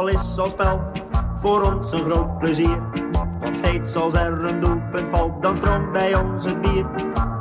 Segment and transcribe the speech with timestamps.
[0.00, 0.80] voetbal is als spel
[1.40, 2.78] voor ons een groot plezier.
[3.40, 6.86] Want steeds als er een doelpunt valt, dan stroomt bij ons het bier.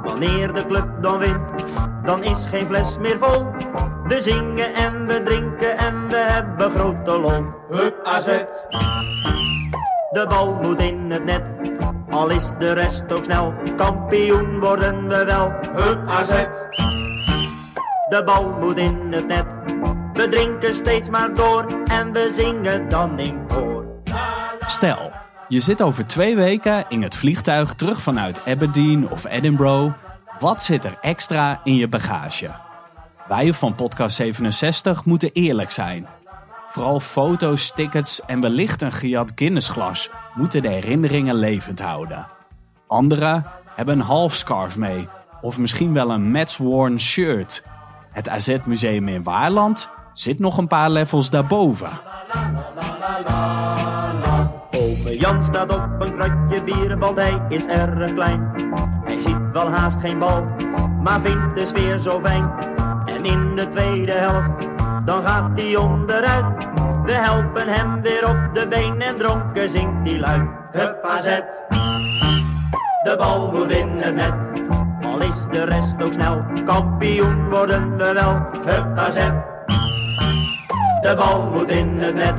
[0.03, 1.65] Wanneer de club dan wint,
[2.03, 3.45] dan is geen fles meer vol.
[4.07, 7.45] We zingen en we drinken en we hebben grote lol.
[7.69, 8.27] Hup AZ,
[10.11, 11.43] De bal moet in het net,
[12.09, 13.53] al is de rest ook snel.
[13.75, 15.51] Kampioen worden we wel.
[15.73, 16.45] hup AZ,
[18.09, 19.58] De bal moet in het net.
[20.19, 23.85] We drinken steeds maar door en we zingen dan in koor.
[24.65, 25.11] Stel,
[25.47, 29.93] je zit over twee weken in het vliegtuig terug vanuit Aberdeen of Edinburgh.
[30.39, 32.49] Wat zit er extra in je bagage?
[33.27, 36.07] Wij van Podcast 67 moeten eerlijk zijn.
[36.67, 42.27] Vooral foto's, tickets en wellicht een gejat Guinnessglas moeten de herinneringen levend houden.
[42.87, 45.07] Anderen hebben een halfscarf mee
[45.41, 47.63] of misschien wel een match-worn shirt.
[48.11, 51.89] Het AZ Museum in Waarland zit nog een paar levels daarboven.
[54.71, 58.51] Ome Jan staat op een kratje bier, want hij is erg klein.
[59.05, 60.47] Hij ziet wel haast geen bal,
[61.03, 62.51] maar vindt de sfeer zo fijn.
[63.05, 64.67] En in de tweede helft,
[65.05, 66.69] dan gaat hij onderuit.
[67.03, 70.49] We helpen hem weer op de been en dronken zingt hij luid.
[70.71, 71.41] Hup AZ,
[73.03, 74.33] de bal moet in het net.
[75.05, 78.47] Al is de rest ook snel, kampioen worden we wel.
[78.65, 79.17] Hup AZ,
[81.01, 82.35] de bal moet in het net.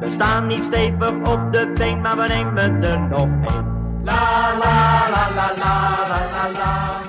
[0.00, 3.74] We staan niet stevig op de been, maar we nemen er nog een.
[4.04, 5.96] La la la la la
[6.32, 7.00] la la.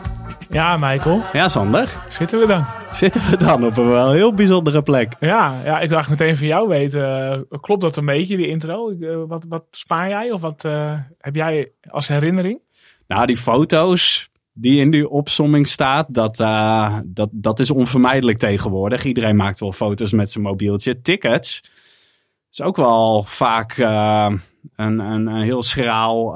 [0.49, 1.21] Ja, Michael.
[1.33, 1.89] Ja, Sander.
[2.09, 2.65] Zitten we dan?
[2.91, 5.13] Zitten we dan op een wel heel bijzondere plek.
[5.19, 7.47] Ja, ja ik wil eigenlijk meteen van jou weten.
[7.61, 8.89] Klopt dat een beetje, die intro?
[8.89, 12.59] Eh, wat, wat spaar jij of wat eh, heb jij als herinnering?
[13.07, 19.03] Nou, die foto's die in die opsomming staat, dat, eh, dat, dat is onvermijdelijk tegenwoordig.
[19.03, 21.01] Iedereen maakt wel foto's met zijn mobieltje.
[21.01, 21.71] Tickets
[22.51, 24.31] is ook wel vaak eh,
[24.75, 26.35] een, een, een heel schraal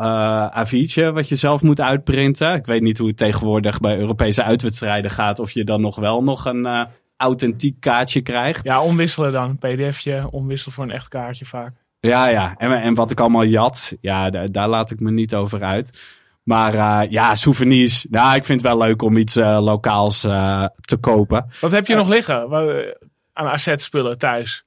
[0.66, 2.54] A4'tje wat je zelf moet uitprinten.
[2.54, 5.40] Ik weet niet hoe het tegenwoordig bij Europese uitwedstrijden gaat.
[5.40, 6.88] Of je dan nog wel nog een
[7.18, 8.66] authentiek kaartje krijgt.
[8.66, 9.58] Ja, omwisselen dan.
[9.58, 11.74] pdfje, omwisselen voor een echt kaartje vaak.
[12.00, 12.56] Ja, ja.
[12.58, 16.20] En, en wat ik allemaal jat, ja, da- daar laat ik me niet over uit.
[16.52, 18.06] Maar eh, ja, souvenirs.
[18.10, 21.46] Nou, ik vind het wel leuk om iets eh, lokaals eh, te kopen.
[21.62, 22.54] Wat heb je nog liggen
[23.34, 24.66] aan AZ-spullen thuis?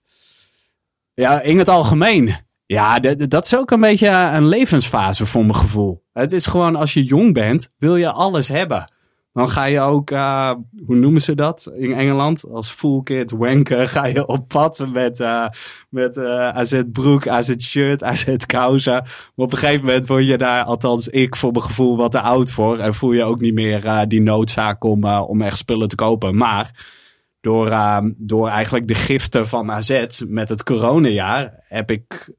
[1.14, 2.34] Ja, in het algemeen.
[2.66, 6.04] Ja, dat is ook een beetje een levensfase voor mijn gevoel.
[6.12, 8.92] Het is gewoon als je jong bent, wil je alles hebben.
[9.34, 10.52] Dan ga je ook, eh,
[10.86, 12.44] hoe noemen ze dat in Engeland?
[12.50, 15.46] Als full kid wanker ga je op pad met, eh
[15.90, 18.92] met eh AZ broek, AZ shirt, AZ kousen.
[18.92, 22.20] Maar op een gegeven moment word je daar, althans ik voor mijn gevoel, wat te
[22.20, 22.78] oud voor.
[22.78, 26.36] En voel je ook niet meer die noodzaak om, om echt spullen te kopen.
[26.36, 26.84] Maar
[27.40, 32.32] door, eh, door eigenlijk de giften van AZ met het coronajaar heb ik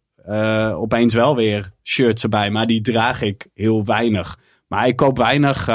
[0.75, 2.50] opeens wel weer shirts erbij.
[2.50, 4.39] Maar die draag ik heel weinig.
[4.67, 5.67] Maar ik koop weinig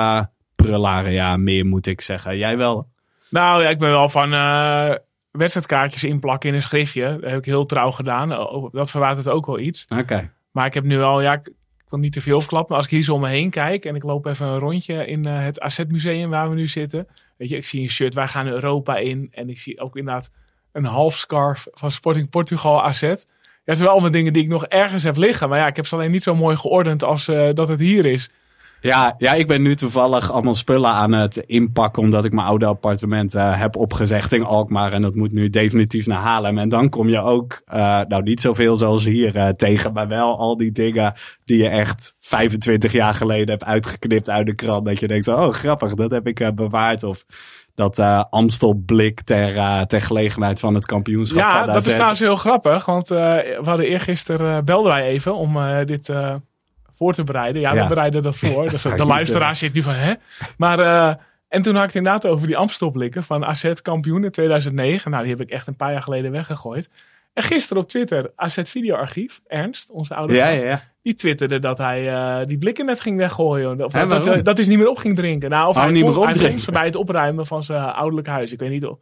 [0.61, 2.39] eh prularen, ja, meer moet ik zeggen.
[2.39, 2.89] Jij wel?
[3.31, 4.95] Nou ja, ik ben wel van eh,
[5.31, 7.19] wedstrijdkaartjes inplakken in een schriftje.
[7.21, 8.39] Dat heb ik heel trouw gedaan.
[8.39, 9.87] Oh, Dat verwatert ook wel iets.
[9.89, 10.31] Oké.
[10.51, 11.53] Maar ik heb nu wel, ja, ik,
[11.89, 12.69] wil niet te veel verklappen.
[12.69, 15.07] Maar als ik hier zo om me heen kijk en ik loop even een rondje
[15.07, 17.07] in eh, het AZ-museum waar we nu zitten.
[17.37, 19.29] Weet je, ik zie een shirt, wij gaan Europa in.
[19.31, 20.33] En ik zie ook inderdaad
[20.73, 23.03] een half scarf van Sporting Portugal AZ.
[23.03, 23.25] Ja, het
[23.65, 25.49] zijn wel allemaal dingen die ik nog ergens heb liggen.
[25.49, 28.05] Maar ja, ik heb ze alleen niet zo mooi geordend als eh, dat het hier
[28.05, 28.31] is.
[28.81, 32.03] Ja, ja, ik ben nu toevallig allemaal spullen aan het inpakken.
[32.03, 34.93] Omdat ik mijn oude appartement eh, heb opgezegd in Alkmaar.
[34.93, 36.59] En dat moet nu definitief naar Haarlem.
[36.59, 39.93] En dan kom je ook, eh, nou niet zoveel zoals hier eh, tegen.
[39.93, 41.13] Maar wel al die dingen
[41.45, 44.85] die je echt 25 jaar geleden hebt uitgeknipt uit de krant.
[44.85, 47.03] Dat je denkt, oh grappig, dat heb ik bewaard.
[47.03, 47.25] Of
[47.75, 52.37] dat eh Amstel blik ter, ter gelegenheid van het kampioenschap Ja, dat is trouwens heel
[52.37, 52.87] grappig.
[52.87, 56.13] Want eh, we hadden eergisteren, belden wij even om dit
[57.01, 57.61] voor te bereiden.
[57.61, 57.83] Ja, Ja.
[57.83, 58.67] we bereiden dat voor.
[58.69, 59.55] De niet, luisteraar eh.
[59.55, 60.13] zit nu van, hè?
[60.59, 61.15] Maar, eh,
[61.49, 65.11] en toen had ik het inderdaad over die Amstelblikken van AZ kampioen in 2009.
[65.11, 66.91] Nou, die heb ik echt een paar jaar geleden weggegooid.
[67.33, 70.83] En gisteren op Twitter, AZ Videoarchief, Ernst, onze oude Ja, gast, ja, ja.
[71.03, 73.85] die twitterde dat hij eh, die blikken net ging weggooien.
[73.85, 75.51] Of dat, dat, ze niet meer op ging drinken.
[75.51, 76.65] Nou, of Oh, hij, niet vond, meer hij vond opdrinken.
[76.65, 78.53] ze bij het opruimen van zijn ouderlijk huis.
[78.53, 78.99] Ik weet niet of,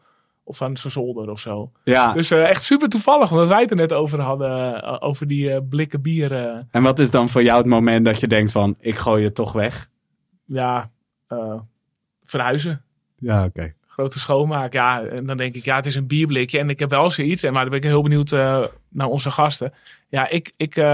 [0.48, 1.72] of van zijn zolder of zo.
[1.84, 2.12] ja.
[2.12, 4.82] Dus eh, echt super toevallig, omdat wij het er net over hadden.
[4.82, 6.32] eh, over die eh, blikken bier.
[6.32, 9.24] eh, En wat is dan voor jou het moment dat je denkt van, ik gooi
[9.24, 9.88] het toch weg?
[10.44, 10.90] ja,
[12.24, 12.82] verhuizen.
[13.18, 13.72] Ja, oké.
[13.86, 14.72] Grote schoonmaak.
[14.72, 16.58] Ja, en dan denk ik, ja, het is een bierblikje.
[16.58, 17.42] En ik heb wel zoiets.
[17.42, 18.30] En maar dan ben ik heel benieuwd
[18.88, 19.72] naar onze gasten.
[20.08, 20.84] Ja, ik, ik op een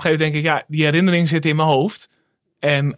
[0.00, 2.08] gegeven moment denk ik, ja, die herinnering zit in mijn hoofd.
[2.58, 2.96] En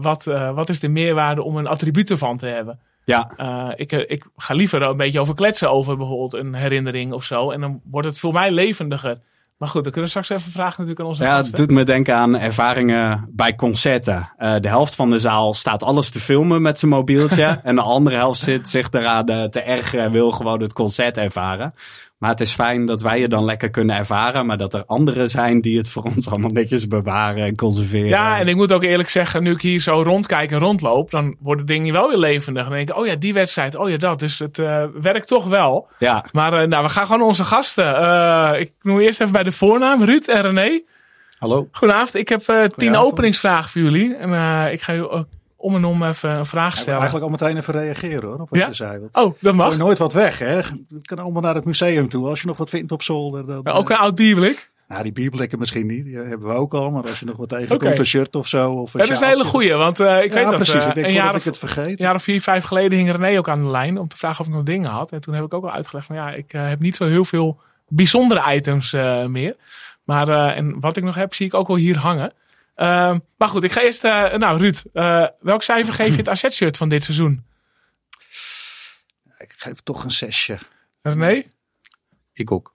[0.00, 0.24] wat,
[0.54, 2.80] wat is de meerwaarde om een attribuut ervan te hebben?
[3.08, 7.12] Ja, Uh, ik, uh, ik ga liever een beetje over kletsen over bijvoorbeeld een herinnering
[7.12, 7.50] of zo.
[7.50, 9.20] En dan wordt het voor mij levendiger.
[9.58, 11.84] Maar goed, dan kunnen we straks even vragen natuurlijk aan onze ja, het doet me
[11.84, 14.32] denken aan ervaringen bij concerten.
[14.38, 17.44] Uh, de helft van de zaal staat alles te filmen met zijn mobieltje.
[17.62, 21.74] en de andere helft zit zich eraan te ergeren en wil gewoon het concert ervaren.
[22.18, 24.46] Maar het is fijn dat wij je dan lekker kunnen ervaren.
[24.46, 28.08] Maar dat er anderen zijn die het voor ons allemaal netjes bewaren en conserveren.
[28.08, 31.36] Ja, en ik moet ook eerlijk zeggen, nu ik hier zo rondkijk en rondloop, dan
[31.40, 32.62] worden dingen wel weer levendig.
[32.62, 34.18] Dan denk ik, oh ja, die wedstrijd, oh ja, dat.
[34.18, 35.88] Dus het uh, werkt toch wel.
[35.98, 36.24] Ja.
[36.32, 38.00] Maar uh, nou, we gaan gewoon onze gasten.
[38.00, 40.82] Uh, ik noem eerst even bij de voornaam, Ruud en René.
[41.38, 41.68] Hallo.
[41.72, 42.14] Goedenavond.
[42.14, 44.16] Ik heb tien openingsvragen voor jullie.
[44.16, 45.06] En ik ga u
[45.60, 47.00] om en om even een vraag stellen.
[47.00, 48.66] eigenlijk al meteen even reageren hoor, op wat ja?
[48.66, 49.08] je zei.
[49.12, 49.76] Oh, dat mag.
[49.76, 50.56] Nooit wat weg hè.
[50.56, 52.28] Je kan allemaal naar het museum toe.
[52.28, 53.46] Als je nog wat vindt op zolder.
[53.46, 54.70] Dan, ja, ook een oud bierblik?
[54.88, 56.04] Nou, die bierblikken misschien niet.
[56.04, 56.90] Die hebben we ook al.
[56.90, 57.96] Maar als je nog wat tegenkomt, okay.
[57.96, 58.72] een shirt of zo.
[58.72, 59.74] Of een dat is een hele goeie.
[59.74, 60.72] Want uh, ik ja, weet precies.
[60.72, 61.86] dat uh, ik denk een jaar of, ik het vergeet.
[61.86, 63.98] Een jaar of vier, vijf geleden hing René ook aan de lijn.
[63.98, 65.12] Om te vragen of ik nog dingen had.
[65.12, 67.24] En toen heb ik ook al uitgelegd van ja, ik uh, heb niet zo heel
[67.24, 68.92] veel bijzondere items
[69.28, 69.56] meer.
[70.04, 72.32] Maar en wat ik nog heb, zie ik ook wel hier hangen.
[72.78, 74.04] Uh, maar goed, ik ga eerst.
[74.04, 77.44] Uh, nou, Ruud, uh, welk cijfer geef je het AZ-shirt van dit seizoen?
[79.38, 80.58] Ik geef toch een zesje.
[81.02, 81.44] René?
[82.32, 82.74] Ik ook.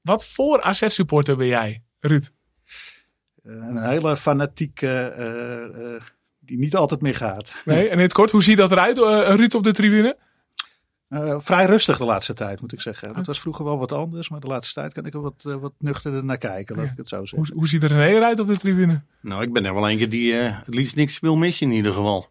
[0.00, 2.30] wat voor AZ-supporter ben jij, Ruud?
[3.42, 6.00] een hele fanatieke,
[6.38, 7.52] die niet altijd meer gaat.
[7.64, 8.98] Nee, en in het kort, hoe ziet dat eruit,
[9.36, 10.16] Ruud, op de tribune?
[11.12, 13.14] Uh, vrij rustig de laatste tijd, moet ik zeggen.
[13.14, 15.54] Dat was vroeger wel wat anders, maar de laatste tijd kan ik er wat, uh,
[15.54, 16.90] wat nuchterder naar kijken, laat ja.
[16.90, 17.38] ik het zo zeggen.
[17.38, 19.02] Hoe, hoe ziet er René eruit op de tribune?
[19.20, 21.92] Nou, ik ben er wel eentje die uh, het liefst niks wil missen in ieder
[21.92, 22.30] geval.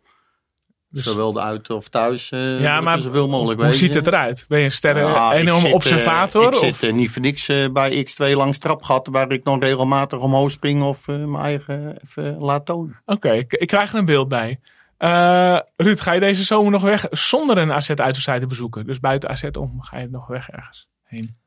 [0.90, 3.86] Dus, Zowel uit of thuis, ja, maar zoveel mogelijk hoe wezen.
[3.86, 4.46] ziet het eruit?
[4.48, 6.44] Ben je een sterren, ja, enorme zit, observator?
[6.44, 6.78] ik of?
[6.78, 11.08] zit niet voor niks bij X2 langs trapgat, waar ik dan regelmatig omhoog spring of
[11.08, 13.02] mijn eigen even laat tonen.
[13.06, 14.60] Oké, okay, ik, ik krijg er een beeld bij.
[15.04, 18.86] Uh, Ruud, ga je deze zomer nog weg zonder een AZ-uitwedstrijd te bezoeken?
[18.86, 21.38] Dus buiten AZ om, ga je nog weg ergens heen?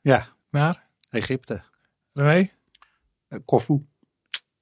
[0.00, 0.28] Ja.
[0.50, 0.84] Naar?
[1.10, 1.62] Egypte.
[2.12, 2.50] René?
[3.28, 3.86] Uh, Corfu.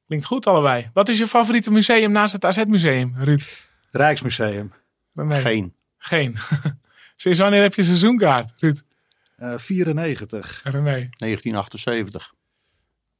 [0.06, 0.90] Klinkt goed allebei.
[0.92, 3.40] Wat is je favoriete museum naast het AZ-museum, Ruud?
[3.84, 4.72] Het Rijksmuseum.
[5.14, 5.36] René?
[5.36, 5.74] Geen.
[5.98, 6.36] Geen.
[7.16, 8.82] Sinds wanneer heb je seizoenkaart, Ruud?
[9.38, 10.60] Uh, 94.
[10.64, 11.08] René?
[11.16, 12.34] 1978.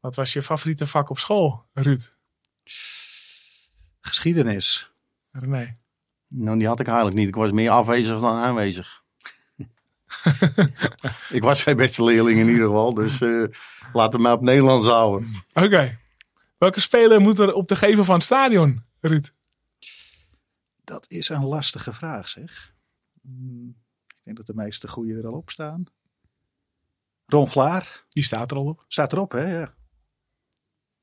[0.01, 2.13] Wat was je favoriete vak op school, Ruud?
[4.01, 4.92] Geschiedenis.
[5.32, 5.76] René.
[6.29, 7.29] Nou, die had ik eigenlijk niet.
[7.29, 9.05] Ik was meer afwezig dan aanwezig.
[11.38, 13.46] ik was geen beste leerling in ieder geval, dus uh,
[13.93, 15.29] laten we maar op Nederlands houden.
[15.52, 15.67] Oké.
[15.67, 15.99] Okay.
[16.58, 19.32] Welke speler moet er op de geven van het stadion, Ruud?
[20.84, 22.75] Dat is een lastige vraag, zeg.
[24.08, 25.85] Ik denk dat de meeste goede er al op staan.
[27.26, 28.05] Ron Vlaar.
[28.08, 28.85] Die staat er al op.
[28.88, 29.58] Staat erop, hè?
[29.58, 29.75] Ja.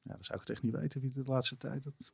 [0.02, 1.84] Ja, dan zou ik het echt niet weten wie de laatste tijd...
[1.84, 2.14] Dat...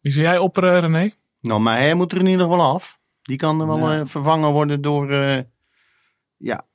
[0.00, 1.12] Wie zou jij opperen, René?
[1.40, 2.98] Nou, maar hij moet er in ieder geval af.
[3.22, 4.00] Die kan er wel ja.
[4.00, 5.38] uh, vervangen worden door, uh,
[6.36, 6.66] ja,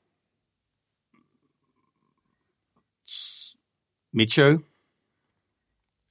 [4.15, 4.63] Mitchell.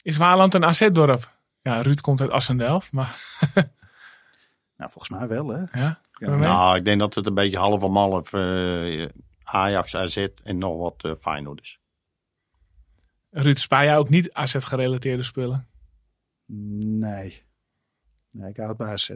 [0.03, 1.33] Is Waaland een AZ-dorp?
[1.63, 3.19] Ja, Ruud komt uit Assendelft, maar...
[4.77, 5.81] nou, volgens mij wel, hè?
[5.81, 6.01] Ja?
[6.13, 9.09] ja nou, ik denk dat het een beetje half om half uh,
[9.43, 11.81] Ajax, AZ en nog wat uh, Feyenoord is.
[13.31, 15.69] Ruud, spaar jij ook niet AZ-gerelateerde spullen?
[16.47, 17.43] Nee.
[18.35, 19.11] Nee, ik hou het bij AZ.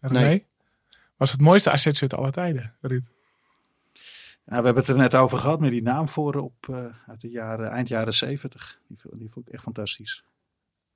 [0.00, 0.20] René?
[0.20, 0.46] Nee.
[1.16, 3.04] Was het mooiste AZ-shirt aller tijden, Ruud?
[4.44, 7.30] Nou, we hebben het er net over gehad met die naamvoren op uh, uit de
[7.30, 8.78] jaren, eind jaren zeventig.
[8.86, 10.24] Die, die vond ik echt fantastisch.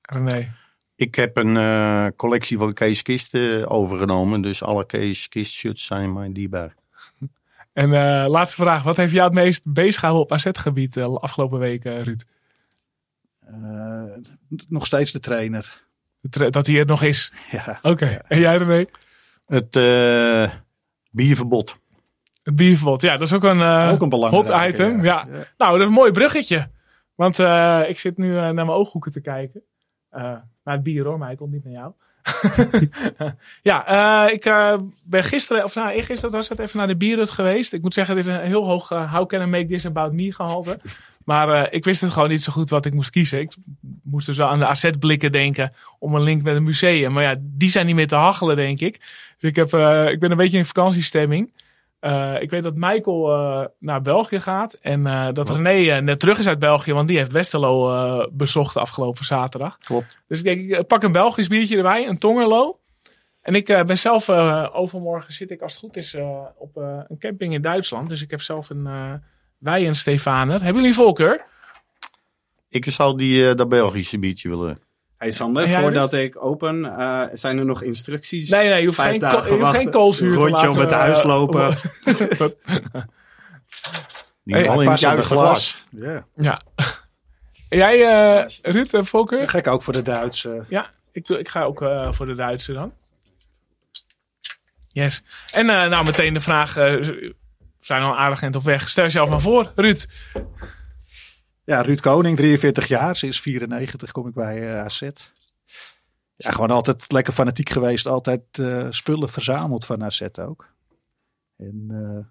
[0.03, 0.53] René?
[0.97, 4.41] Ik heb een uh, collectie van Kees Kist uh, overgenomen.
[4.41, 6.75] Dus alle Kees Kist shirts zijn mijn dierbaar.
[7.73, 8.83] En uh, laatste vraag.
[8.83, 12.25] Wat heeft jou het meest bezig gehouden op AZ-gebied de afgelopen weken, Ruud?
[14.69, 15.85] nog steeds de trainer.
[16.31, 17.33] Dat hij er nog is?
[17.51, 17.79] Ja.
[17.83, 17.89] Oké.
[17.89, 18.11] Okay.
[18.11, 18.23] Ja.
[18.29, 18.89] En jij ermee?
[19.47, 19.77] Het
[21.11, 21.77] bierverbod.
[22.43, 25.03] Het bierverbod, ja, dat is ook een, uh, ook een hot item.
[25.03, 25.25] Ja.
[25.57, 26.69] Nou, dat is een mooi bruggetje.
[27.15, 29.63] Want uh, ik zit nu naar mijn ooghoeken te kijken.
[30.11, 31.93] naar het bier hoor, komt niet naar jou.
[33.63, 34.43] ja, ik
[35.05, 37.73] ben gisteren, of nou, gisteren was het even naar de bierrut geweest.
[37.73, 40.33] Ik moet zeggen, dit is een heel hoog How can I make this about me
[40.33, 40.81] gehalte.
[41.25, 43.41] maar ik wist het gewoon niet zo goed wat ik moest kiezen.
[43.41, 43.53] Ik
[44.03, 47.13] moest dus wel aan de AZ-blikken denken om een link met een museum.
[47.13, 48.99] Maar ja, die zijn niet meer te hachelen, denk ik.
[49.39, 49.67] Dus ik, heb,
[50.13, 51.51] ik ben een beetje in vakantiestemming.
[52.05, 54.73] Uh, ik weet dat Michael uh, naar België gaat.
[54.73, 55.57] En uh, dat Wat?
[55.57, 56.93] René net terug is uit België.
[56.93, 59.79] Want die heeft Westerlo bezocht afgelopen zaterdag.
[59.79, 60.19] Klopt.
[60.29, 62.09] Dus ik denk, ik pak een Belgisch biertje erbij.
[62.09, 62.79] Een Tongerlo.
[63.43, 64.29] En ik ben zelf,
[64.73, 66.17] overmorgen zit ik als het goed is
[66.59, 68.09] op een camping in Duitsland.
[68.09, 69.21] Dus ik heb zelf een
[69.59, 70.63] wij een Stefaner.
[70.63, 71.45] Hebben jullie voorkeur?
[72.69, 74.79] Ik zou die, dat Belgische biertje willen.
[75.19, 78.51] Hey Sander, En voordat ik open, eh, zijn er nog instructies?
[78.51, 80.79] Nee, nee, je hoeft Vijf geen, dagen ko- je hoeft geen koolzuur te Rondje om
[80.79, 81.75] het huis eh, lopen.
[84.45, 85.85] Die Hey, in juiste glas.
[85.91, 86.27] Ja.
[86.35, 86.63] ja.
[87.69, 89.49] En Jij, eh Ruud, uh, Volker?
[89.49, 90.65] Gek ook voor de Duitse.
[90.69, 92.93] Ja, ik, doe- ik ga ook eh, voor de Duitse dan.
[94.89, 95.23] Yes.
[95.53, 96.77] En nou, meteen de vraag.
[96.77, 97.35] eh, we
[97.81, 98.89] zijn al aardig eind op weg.
[98.89, 100.07] Stel jezelf maar voor, Ruud.
[101.65, 103.17] Ja, Ruud Koning, 43 jaar.
[103.17, 105.01] Sinds 94 kom ik bij eh, AZ.
[106.37, 108.07] Ja, gewoon altijd lekker fanatiek geweest.
[108.07, 110.75] Altijd eh, spullen verzameld van AZ ook.
[111.57, 112.25] En eh,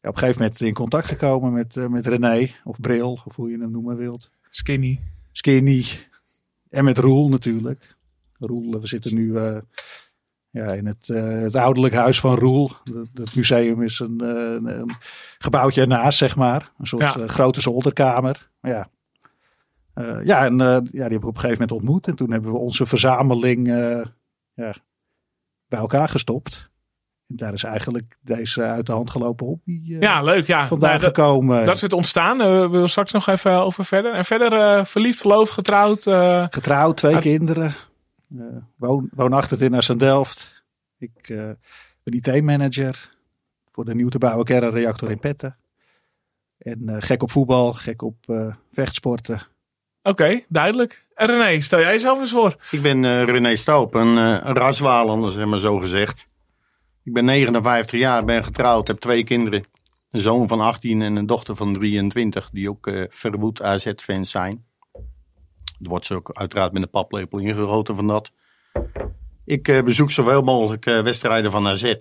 [0.00, 2.50] ja, op een gegeven moment in contact gekomen met, met René.
[2.64, 4.30] Of Bril, of hoe je hem noemen wilt.
[4.48, 5.00] Skinny.
[5.32, 5.86] Skinny.
[6.68, 7.96] En met Roel natuurlijk.
[8.38, 9.32] Roel, we zitten nu
[10.50, 12.70] ja, in het, eh, het ouderlijk huis van Roel.
[13.14, 14.90] Het- museum is een, eh, een,
[15.38, 16.72] gebouwtje ernaast, zeg maar.
[16.78, 17.20] Een soort Ja.
[17.20, 18.50] eh, grote zolderkamer.
[18.60, 18.88] Ja.
[20.24, 22.06] Ja, en ja, die heb ik op een gegeven moment ontmoet.
[22.06, 23.66] En toen hebben we onze verzameling
[24.54, 24.74] ja,
[25.68, 26.70] bij elkaar gestopt.
[27.26, 30.46] En daar is eigenlijk deze uit de hand gelopen hobby Ja, leuk.
[30.46, 30.66] Ja.
[30.68, 31.66] Nou, dat, gekomen.
[31.66, 32.38] dat is het ontstaan.
[32.38, 34.14] We willen straks nog even over verder.
[34.14, 36.02] En verder verliefd, verloofd, getrouwd.
[36.50, 37.74] Getrouwd, twee kinderen.
[38.36, 38.44] Eh,
[38.76, 40.64] woon, woonachtig in Assendelft.
[40.98, 41.50] Ik eh,
[42.02, 43.16] ben IT-manager
[43.68, 45.56] voor de nieuw te bouwen kernreactor in Petten.
[46.58, 49.42] En eh, gek op voetbal, gek op eh, vechtsporten.
[50.02, 51.06] Oké, duidelijk.
[51.14, 52.56] En René, stel jij jezelf eens voor.
[52.70, 56.28] Ik ben eh, René Stoop, een, eh, een raswalander, zeg maar zo gezegd.
[57.04, 59.64] Ik ben 59 jaar, ben getrouwd, heb twee kinderen.
[60.10, 64.64] Een zoon van 18 en een dochter van 23, die ook eh verwoed AZ-fans zijn.
[65.82, 68.32] Er wordt ze ook uiteraard met een paplepel ingegoten van dat.
[69.44, 71.94] Ik eh, bezoek zoveel mogelijk eh, wedstrijden van AZ.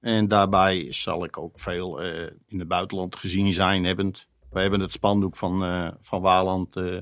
[0.00, 4.26] En daarbij zal ik ook veel eh, in het buitenland gezien zijn hebbend.
[4.50, 6.98] We hebben het spandoek van, eh, van Waland eh,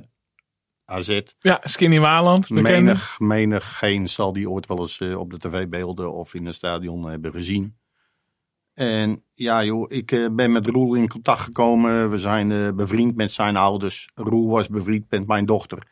[0.85, 1.21] AZ.
[1.39, 2.49] Ja, Skinny Waland.
[2.49, 2.71] Bekende.
[2.71, 7.09] Menig, menig geen zal die ooit wel eens op de tv-beelden of in een stadion
[7.11, 7.77] hebben gezien.
[8.77, 12.11] En ja, joh, ik eh, ben met Roel in contact gekomen.
[12.11, 14.11] We zijn eh, bevriend met zijn ouders.
[14.15, 15.89] Roel was bevriend met mijn dochter.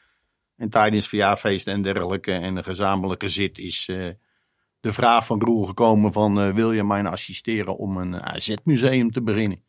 [0.57, 4.09] En tijdens verjaarfeesten en dergelijke en een gezamenlijke zit is eh,
[4.81, 9.63] de vraag van Roel gekomen van wil je mij assisteren om een AZ-museum te beginnen?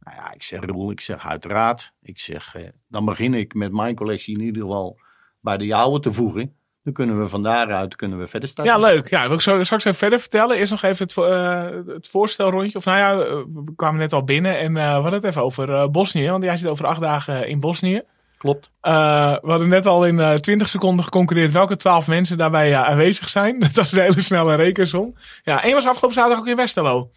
[0.00, 1.92] Nou ja, ik zeg Roel, ik zeg uiteraard.
[2.02, 2.56] Ik zeg,
[2.88, 4.98] dan begin ik met mijn collectie in ieder geval
[5.40, 6.56] bij de jouwe te voegen.
[6.90, 8.74] Dan kunnen we van daaruit kunnen we verder starten.
[8.74, 9.10] Ja, leuk.
[9.10, 10.56] Ja, ik zo, straks even verder vertellen.
[10.56, 12.78] Eerst nog even het, eh, het voorstelrondje.
[12.78, 15.42] Of nou ja, eh, we kwamen net al binnen en eh, we hadden het even
[15.42, 16.30] over Bosnië.
[16.30, 18.02] Want jij zit over acht dagen in Bosnië.
[18.38, 18.70] Klopt.
[18.80, 23.58] We hadden net al in eh 20 seconden geconcurreerd welke 12 mensen daarbij aanwezig zijn.
[23.60, 25.14] Dat was een hele snelle rekensom.
[25.42, 27.10] Ja, één was afgelopen zaterdag ook in Westerlo.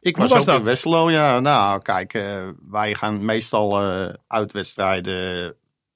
[0.00, 0.58] Ik was, was ook dat?
[0.58, 1.40] in Westerlo, ja.
[1.40, 2.24] Nou, kijk,
[2.70, 3.80] wij gaan meestal
[4.28, 5.54] uitwedstrijden,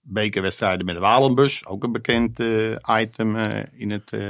[0.08, 1.66] bekerwedstrijden met de Walenbus.
[1.66, 4.26] Ook een bekend eh, item eh, in het eh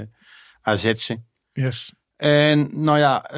[0.63, 1.23] AZ'se.
[1.53, 1.95] Yes.
[2.17, 3.31] En nou ja,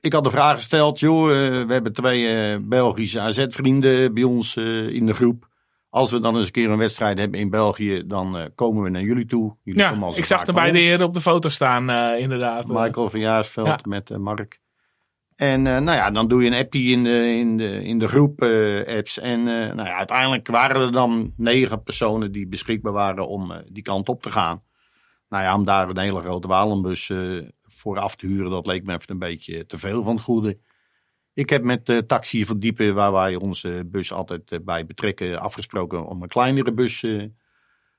[0.00, 5.14] ik had de vraag gesteld, joh, we hebben twee Belgische AZ-vrienden bij ons in de
[5.14, 5.48] groep.
[5.90, 9.02] Als we dan eens een keer een wedstrijd hebben in België, dan komen we naar
[9.02, 9.56] jullie toe.
[9.62, 12.66] Jullie komen Ja, als ik zag bij beide heren op de foto staan, inderdaad.
[12.66, 13.78] Michael van Jaarsveld Ja.
[13.84, 14.60] met Mark.
[15.36, 18.08] En eh, nou ja, dan doe je een appie in de, in de, in de
[18.08, 19.18] groep eh, apps.
[19.18, 23.82] En eh, nou ja, uiteindelijk waren er dan negen personen die beschikbaar waren om die
[23.82, 24.62] kant op te gaan.
[25.28, 27.12] Nou ja, om daar een hele grote Walenbus
[27.62, 30.58] voor af te huren, dat leek me even een beetje te veel van het goede.
[31.32, 36.06] Ik heb met de taxi van Diepen, waar wij onze bus altijd bij betrekken, afgesproken
[36.06, 37.06] om een kleinere bus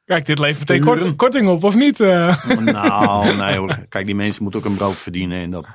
[0.06, 2.00] Kijk, dit levert meteen kort, korting op, of niet?
[2.00, 3.78] Nou, nee hoor.
[3.90, 5.68] Kijk, die mensen moeten ook een brood verdienen en dat,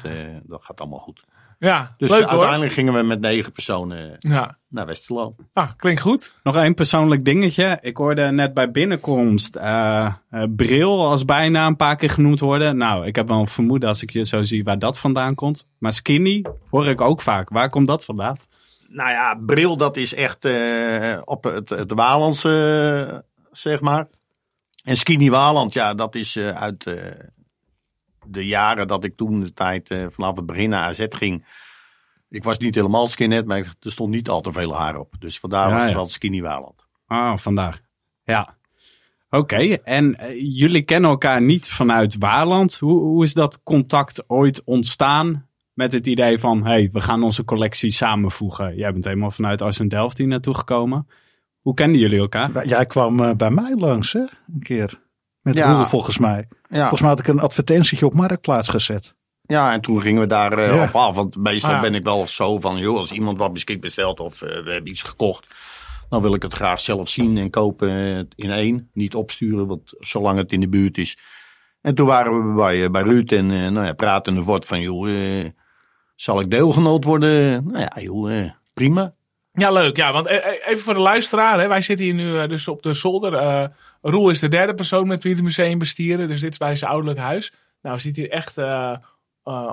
[0.43, 1.25] dat gaat allemaal goed.
[1.61, 2.29] Ja, Dus leuk hoor.
[2.31, 5.35] uiteindelijk gingen we met negen personen Ja, naar Westerlo.
[5.53, 6.37] ah, klinkt goed.
[6.43, 7.79] Nog één persoonlijk dingetje.
[7.81, 12.77] Ik hoorde net bij binnenkomst eh, eh, Bril als bijnaam een paar keer genoemd worden.
[12.77, 15.67] Nou, ik heb wel een vermoeden als ik je zo zie waar dat vandaan komt.
[15.79, 17.49] Maar Skinny hoor ik ook vaak.
[17.49, 18.37] Waar komt dat vandaan?
[18.89, 23.19] Nou ja, Bril, dat is echt eh, op het, het Walandse, eh,
[23.51, 24.09] zeg maar.
[24.85, 26.95] En Skinny Waland, ja, dat is eh, uit eh,
[28.31, 31.45] de jaren dat ik toen de tijd eh, vanaf het begin naar AZ ging.
[32.29, 35.15] Ik was niet helemaal skinhead, maar er stond niet al te veel haar op.
[35.19, 35.97] Dus vandaar Ja, was het ja.
[35.97, 36.87] wel Skinny Waland.
[37.07, 37.81] Ah, vandaag.
[38.25, 38.59] Ja.
[39.31, 42.79] Oké, en eh, jullie kennen elkaar niet vanuit Waarland.
[42.79, 46.67] Hoe, hoe is dat contact ooit ontstaan met het idee van...
[46.67, 48.77] hey, we gaan onze collectie samenvoegen.
[48.77, 51.09] Jij bent helemaal vanuit Assendelft hier naartoe gekomen.
[51.61, 52.67] Hoe kenden jullie elkaar?
[52.67, 54.21] Jij kwam eh, bij mij langs, hè?
[54.21, 55.01] Een keer.
[55.43, 55.73] Met Ja.
[55.73, 56.49] Roel, volgens mij.
[56.69, 59.15] Ja, Volgens mij had ik een advertentietje op Marktplaats gezet.
[59.43, 60.85] ja en toen gingen we daar eh, Ja.
[60.85, 61.15] op af.
[61.15, 61.83] Want meestal Ah, ja.
[61.83, 64.91] ben ik wel zo van, joh, als iemand wat beschikbaar stelt of eh, we hebben
[64.91, 65.47] iets gekocht.
[66.09, 67.91] dan wil ik het graag zelf zien en kopen
[68.35, 68.91] in één.
[68.93, 71.17] Niet opsturen, want zolang het in de buurt is.
[71.81, 74.81] En toen waren we bij, eh, bij Ruud en uh, nou ja, praten wordt van,
[74.81, 75.45] joh, uh,
[76.15, 77.65] zal ik deelgenoot worden?
[77.67, 79.15] Nou ja, joh, uh, prima.
[79.53, 79.97] Ja, leuk.
[79.97, 81.61] Ja, want even voor de luisteraar.
[81.61, 83.33] Hè, wij zitten hier nu dus op de zolder.
[84.01, 86.29] Roel is de derde persoon met wie het museum bestieren.
[86.29, 87.53] Dus dit is bij zijn ouderlijk huis.
[87.83, 88.57] Nou, zitten hier echt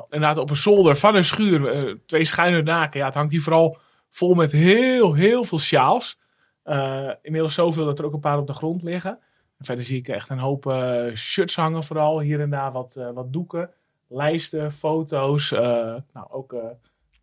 [0.09, 1.97] inderdaad op een zolder van een schuur.
[2.05, 2.99] twee schuine daken.
[2.99, 3.77] Ja, het hangt hier vooral
[4.09, 6.19] vol met heel, heel veel sjaals.
[7.21, 9.19] inmiddels zoveel dat er ook een paar op de grond liggen.
[9.59, 10.73] Verder zie ik echt een hoop
[11.15, 12.19] shirts hangen vooral.
[12.19, 13.69] Hier en daar wat, wat doeken,
[14.07, 15.51] lijsten, foto's.
[15.51, 16.55] Nou, ook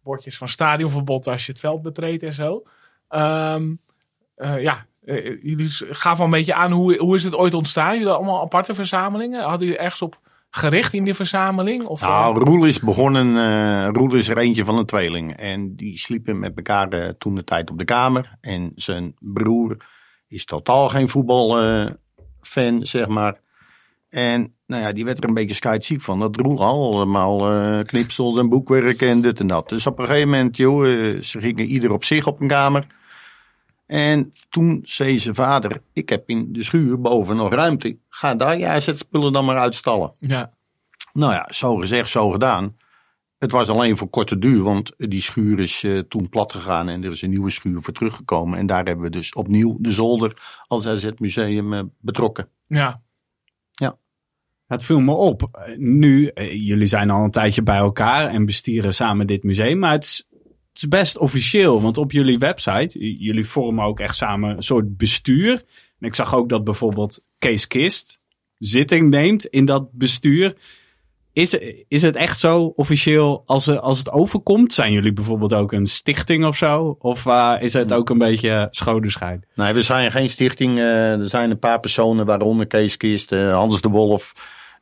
[0.03, 2.63] bordjes van stadionverbod als je het veld betreedt en zo.
[3.11, 3.81] Um,
[4.37, 4.87] ja,
[5.43, 7.99] jullie gaven al een beetje aan hoe, hoe is het ooit ontstaan?
[7.99, 9.43] Jullie allemaal aparte verzamelingen?
[9.43, 10.19] Hadden jullie ergens op
[10.51, 11.85] gericht in die verzameling?
[11.85, 13.89] Of, nou, Roel is begonnen.
[13.95, 15.37] Roel is er eentje van een tweeling.
[15.37, 18.37] En die sliepen met elkaar toen de tijd op de kamer.
[18.41, 19.77] En zijn broer
[20.29, 21.57] is totaal geen voetbal
[22.41, 23.43] fan, zeg maar.
[24.09, 26.21] En nou ja, die werd er een beetje scheidsziek van.
[26.21, 29.69] Dat droeg allemaal uh, knipsels en boekwerk en dit en dat.
[29.69, 32.87] Dus op een gegeven moment, joh, uh, ze gingen ieder op zich op een kamer.
[33.95, 37.99] En toen zei zijn vader, ik heb in de schuur boven nog ruimte.
[38.09, 40.15] Ga daar je spullen dan maar uitstallen.
[40.19, 40.53] Ja.
[41.13, 42.77] Nou ja, zo gezegd, zo gedaan.
[43.39, 47.05] Het was alleen voor korte duur, want die schuur is uh, toen plat gegaan en
[47.05, 48.59] er is een nieuwe schuur voor teruggekomen.
[48.59, 52.49] En daar hebben we dus opnieuw de zolder als AZ Museum uh, betrokken.
[52.67, 53.03] Ja.
[53.71, 53.99] Ja.
[54.67, 55.67] Het viel me op.
[55.77, 59.93] Nu, uh, jullie zijn al een tijdje bij elkaar en bestieren samen dit museum, maar
[59.93, 60.29] het is,
[60.75, 61.83] het is best officieel.
[61.83, 65.63] Want op jullie website, jullie vormen ook echt samen een soort bestuur.
[65.99, 68.21] En ik zag ook dat bijvoorbeeld Kees Kist
[68.59, 70.55] zitting neemt in dat bestuur.
[71.33, 74.73] Is, is het echt zo officieel als, als het overkomt?
[74.73, 76.97] Zijn jullie bijvoorbeeld ook een stichting of zo?
[76.99, 79.47] Of uh, is het ook een beetje schodescheid?
[79.55, 80.79] Nee, we zijn geen stichting.
[80.79, 84.33] Uh, er zijn een paar personen, waaronder Kees Kist, uh, Hans de Wolf.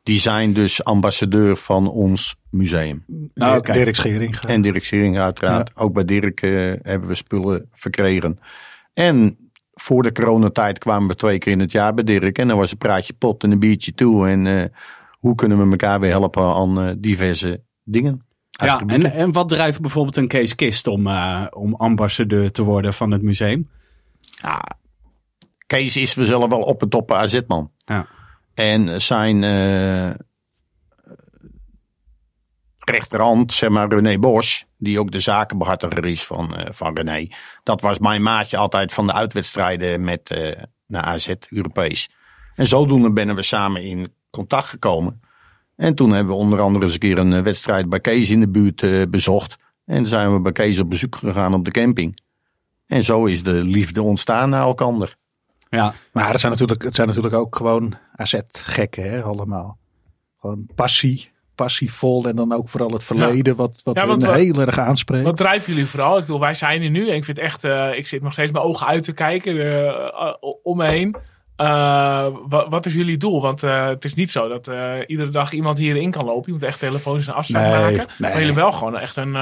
[0.03, 3.05] Die zijn dus ambassadeur van ons museum.
[3.35, 3.77] Ah, okay.
[3.77, 4.37] Dirk Schering.
[4.37, 5.71] En Dirk Schering uiteraard.
[5.75, 5.83] Ja.
[5.83, 6.41] Ook bij Dirk
[6.83, 8.39] hebben we spullen verkregen.
[8.95, 9.37] En
[9.73, 12.39] voor de coronatijd kwamen we twee keer in het jaar bij Dirk.
[12.39, 14.29] En dan was een praatje pot en een biertje toe.
[14.29, 14.73] En
[15.23, 18.27] hoe kunnen we elkaar weer helpen aan uh, diverse dingen.
[18.51, 22.93] Ja, en, en wat drijft bijvoorbeeld een Kees Kist om, uh, om ambassadeur te worden
[22.93, 23.69] van het museum?
[24.21, 24.63] Ja,
[25.67, 27.71] Kees is we zullen wel op het top AZ-man.
[27.85, 28.07] Ja.
[28.55, 30.11] En zijn uh,
[32.79, 37.29] rechterhand, zeg maar René Bosch, die ook de zakenbehartiger is van, uh, van René.
[37.63, 40.53] Dat was mijn maatje altijd van de uitwedstrijden met uh,
[40.87, 42.11] naar AZ, Europees.
[42.55, 45.21] En zodoende ben we samen in contact gekomen.
[45.77, 48.49] En toen hebben we onder andere eens een keer een wedstrijd bij Kees in de
[48.49, 49.57] buurt bezocht.
[49.85, 52.21] En zijn we bij Kees op bezoek gegaan op de camping.
[52.87, 55.17] En zo is de liefde ontstaan naar elkaar.
[55.77, 59.79] Ja, maar het zijn natuurlijk, het zijn natuurlijk ook gewoon AZ-gekken, hè, allemaal.
[60.41, 63.55] Gewoon passie, passievol en dan ook vooral het verleden, ja.
[63.55, 65.25] wat, wat ja, wat, heel erg aanspreekt.
[65.25, 66.15] Wat drijven jullie vooral?
[66.15, 68.53] Ik bedoel, wij zijn hier nu en ik vind echt, uh, ik zit nog steeds
[68.53, 71.17] mijn ogen uit te kijken uh, om me heen.
[72.49, 73.41] Wat, wat, is jullie doel?
[73.43, 74.71] Want het is niet zo dat
[75.07, 76.47] iedere dag iemand hierin kan lopen.
[76.47, 78.07] Je moet echt telefonisch een afspraak nee, maken.
[78.19, 78.31] Nee.
[78.31, 79.37] Maar jullie wel gewoon echt een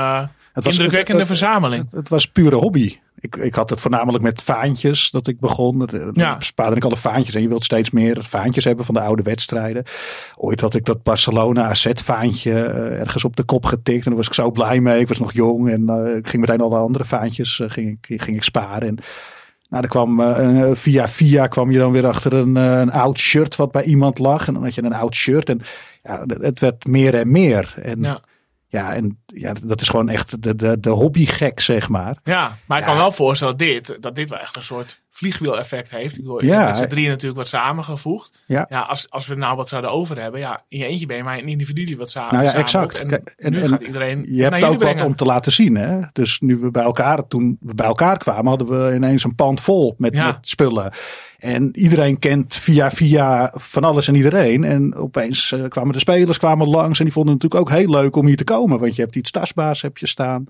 [0.52, 1.86] het was, indrukwekkende het, het, verzameling.
[1.90, 2.96] Het, was pure hobby.
[3.20, 5.88] Ik, ik had het voornamelijk met vaantjes dat ik begon.
[6.12, 6.40] Ja.
[6.40, 9.84] Spaarde ik alle vaantjes en je wilt steeds meer vaantjes hebben van de oude wedstrijden.
[10.36, 12.62] Ooit had ik dat Barcelona AZ vaantje
[12.98, 14.04] ergens op de kop getikt.
[14.04, 15.00] En daar was ik zo blij mee.
[15.00, 18.42] Ik was nog jong en ik ging meteen alle andere vaantjes ging ik, ging ik
[18.42, 18.88] sparen.
[18.88, 18.98] En,
[19.70, 23.18] nou, er kwam uh, via via kwam je dan weer achter een, uh, een oud
[23.18, 24.46] shirt wat bij iemand lag.
[24.46, 25.48] En dan had je een oud shirt.
[25.48, 25.60] En
[26.02, 27.74] ja, het werd meer en meer.
[27.82, 28.20] En ja,
[28.70, 32.18] ja en ja, dat is gewoon echt de, de, de hobbygek, zeg maar.
[32.24, 32.90] Ja, maar ik ja.
[32.90, 36.16] kan wel voorstellen dat dit, dat dit wel echt een soort vliegwiel-effect heeft.
[36.16, 38.42] Ik bedoel, ja, met z'n drieën natuurlijk wat samengevoegd.
[38.46, 38.66] Ja.
[38.68, 41.22] ja als, als we nou wat zouden over hebben, ja, in je eentje ben je
[41.22, 42.98] maar een individu die wat samen Nou ja, exact.
[42.98, 45.98] En, en, nu en, gaat iedereen Je hebt ook wat om te laten zien, hè.
[46.12, 49.60] Dus nu we bij elkaar, toen we bij elkaar kwamen, hadden we ineens een pand
[49.60, 50.26] vol met, ja.
[50.26, 50.92] met spullen.
[51.40, 54.64] En iedereen kent via via van alles en iedereen.
[54.64, 56.98] En opeens uh, kwamen de spelers kwamen langs.
[56.98, 58.78] En die vonden het natuurlijk ook heel leuk om hier te komen.
[58.78, 60.46] Want je hebt iets tastbaars heb je staan.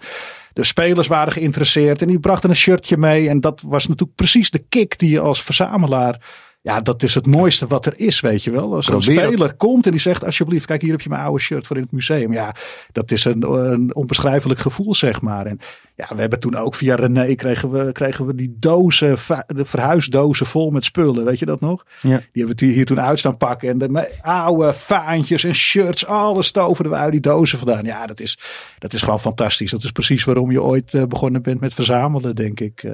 [0.53, 2.03] De spelers waren geïnteresseerd.
[2.03, 3.29] En die brachten een shirtje mee.
[3.29, 6.21] En dat was natuurlijk precies de kick die je als verzamelaar
[6.63, 8.75] ja, dat is het mooiste wat er is, weet je wel.
[8.75, 11.67] Als een speler komt en die zegt, alsjeblieft, kijk hier heb je mijn oude shirt
[11.67, 12.33] voor in het museum.
[12.33, 12.55] Ja,
[12.93, 15.47] dat is een, een onbeschrijfelijk gevoel, zeg maar.
[15.47, 15.59] En
[15.97, 20.47] ja, we hebben toen ook via René kregen we, kregen we die dozen, de verhuisdozen
[20.47, 21.85] vol met spullen, weet je dat nog?
[22.01, 22.17] Ja.
[22.33, 23.69] Die hebben we hier toen uit staan pakken.
[23.69, 27.85] En de oude vaantjes en shirts, alles stoven we uit die dozen vandaan.
[27.85, 28.39] Ja, dat is,
[28.79, 29.71] dat is gewoon fantastisch.
[29.71, 32.85] Dat is precies waarom je ooit begonnen bent met verzamelen, denk ik.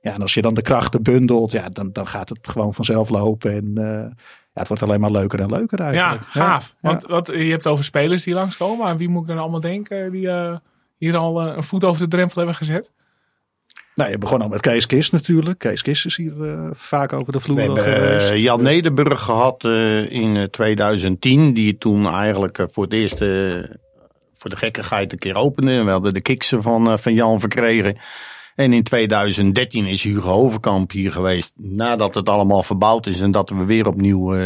[0.00, 3.08] Ja, en als je dan de krachten bundelt, ja, dan, dan gaat het gewoon vanzelf
[3.08, 3.52] lopen.
[3.52, 3.84] En eh,
[4.52, 6.22] ja, het wordt alleen maar leuker en leuker Ja, eigenlijk.
[6.30, 6.74] gaaf.
[6.80, 6.88] Ja.
[6.90, 8.86] Want wat, je hebt over spelers die langskomen.
[8.86, 10.56] Aan wie moet ik dan allemaal denken die eh,
[10.98, 12.92] hier al eh, een voet over de drempel hebben gezet?
[13.94, 15.58] Nou, je begon al met Kees Kist natuurlijk.
[15.58, 18.30] Kees Kist is hier eh, vaak over de vloer We hebben geweest.
[18.30, 23.18] eh, Jan Nederburg gehad eh, in eh, 2010, die toen eigenlijk voor het eerst
[24.32, 25.70] voor de gekkigheid een keer opende.
[25.72, 27.96] En we hadden de kiksen van, van Jan verkregen.
[28.60, 31.52] En in 2013 is Hugo Overkamp hier geweest.
[31.56, 34.38] Nadat het allemaal verbouwd is en dat we weer opnieuw eh,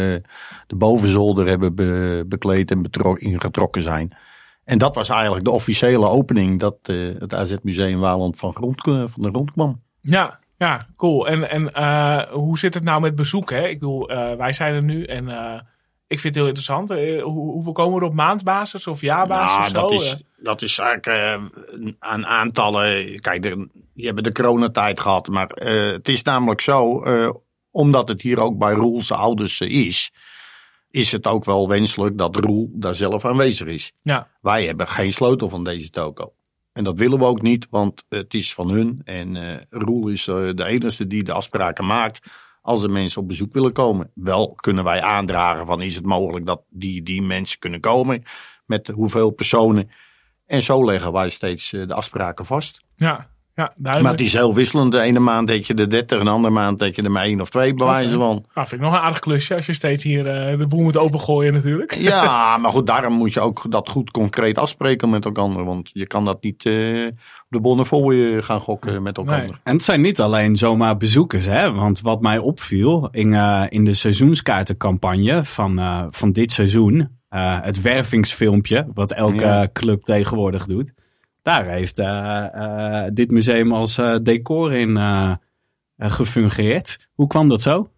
[0.67, 4.17] de bovenzolder hebben be- bekleed en ingetrokken zijn.
[4.63, 8.81] En dat was eigenlijk de officiële opening dat eh, het AZ Museum Waland van, grond,
[8.81, 9.81] van de grond kwam.
[10.01, 11.27] Ja, ja, cool.
[11.27, 13.49] En, en eh, hoe zit het nou met bezoek?
[13.49, 13.67] Hè?
[13.67, 15.27] Ik bedoel, wij zijn er nu en
[16.07, 16.89] ik vind het heel interessant.
[16.89, 19.73] Eh, hoe, hoeveel komen er op maandbasis of jaarbasis?
[19.73, 21.43] Nou, of dat is, dat is eigenlijk eh,
[21.99, 23.19] aan aantallen.
[23.19, 25.27] Kijk, er, die hebben de coronatijd gehad.
[25.27, 27.29] Maar eh, het is namelijk zo, eh,
[27.71, 30.11] omdat het hier ook bij Roels ouders eh, is,
[30.89, 33.91] is het ook wel wenselijk dat Roel daar zelf aanwezig is.
[34.01, 36.33] Ja, Wij hebben geen sleutel van deze toko.
[36.73, 39.01] En dat willen we ook niet, want het is van hun.
[39.05, 42.29] En eh Roel is eh, de enige die de afspraken maakt
[42.65, 44.11] als er mensen op bezoek willen komen.
[44.13, 48.23] Wel kunnen wij aandragen van is het mogelijk dat die, die mensen kunnen komen
[48.65, 49.89] met hoeveel personen.
[50.45, 52.79] En zo leggen wij steeds eh, de afspraken vast.
[52.95, 54.91] ja, ja Maar het is heel wisselend.
[54.91, 57.41] De ene maand deed je er 30, de andere maand deed je er maar één
[57.41, 58.45] of twee bewijzen van.
[58.53, 60.97] Nou, vind ik nog een aardig klusje als je steeds hier eh, de boel moet
[60.97, 61.95] opengooien natuurlijk.
[62.05, 65.65] Ja, maar goed, daarom moet je ook dat goed concreet afspreken met elkaar.
[65.65, 66.73] Want je kan dat niet eh,
[67.07, 69.37] op de bonnen voor je gaan gokken met elkaar.
[69.37, 69.47] Nee.
[69.63, 71.71] En het zijn niet alleen zomaar bezoekers, hè?
[71.73, 77.57] Want wat mij opviel in, eh, in de seizoenskaartencampagne van, eh, van dit seizoen, eh,
[77.61, 79.67] het wervingsfilmpje, wat elke Ja.
[79.73, 80.93] club tegenwoordig doet,
[81.45, 84.99] daar heeft eh, eh, dit museum als eh, decor in
[85.97, 87.07] gefungeerd.
[87.13, 87.89] Hoe kwam dat zo?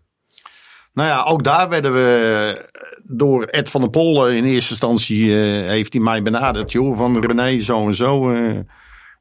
[0.94, 2.70] Nou ja, ook daar werden we
[3.04, 6.72] door Ed van der Polen in eerste instantie heeft hij mij benaderd.
[6.72, 8.34] Joh, van René, zo en zo.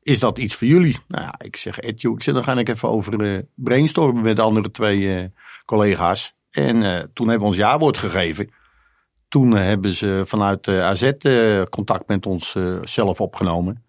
[0.03, 0.99] is dat iets voor jullie?
[1.09, 4.37] Nou ja, ik zeg Ed, joh, ik zeg, dan ga ik even over brainstormen met
[4.37, 5.33] de andere twee
[5.65, 6.35] collega's.
[6.51, 8.51] En toen hebben we ons jaarwoord gegeven.
[9.29, 11.13] Toen hebben ze vanuit AZ
[11.71, 13.86] contact met ons zelf opgenomen.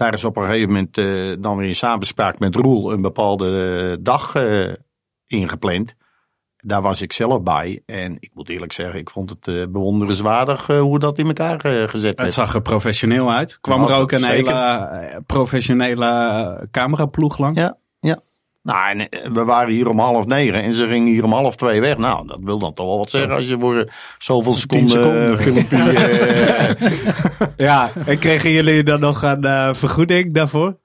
[0.00, 1.06] Daar is op een gegeven moment eh,
[1.38, 3.46] dan weer in samenspraak met Roel een bepaalde
[3.90, 4.72] eh, dag eh,
[5.26, 5.94] ingepland.
[6.56, 7.82] Daar was ik zelf bij.
[7.86, 12.20] En ik moet eerlijk zeggen, ik vond het bewonderenswaardig hoe dat in elkaar gezet Het
[12.20, 12.32] werd.
[12.32, 13.60] zag er professioneel uit.
[13.60, 14.56] Kwam er ook een zeker.
[14.56, 17.56] hele professionele cameraploeg lang?
[17.56, 18.20] Ja, ja.
[18.62, 21.56] Nou, en eh, we waren hier om half negen en ze gingen hier om half
[21.56, 21.96] twee weg.
[21.96, 25.32] Nou, dat wil dan toch wel wat zeggen als je voor eh, zoveel seconden, seconden.
[25.32, 25.76] eh, filmpje...
[25.76, 30.76] eh, Ja, en kregen jullie dan nog een vergoeding daarvoor?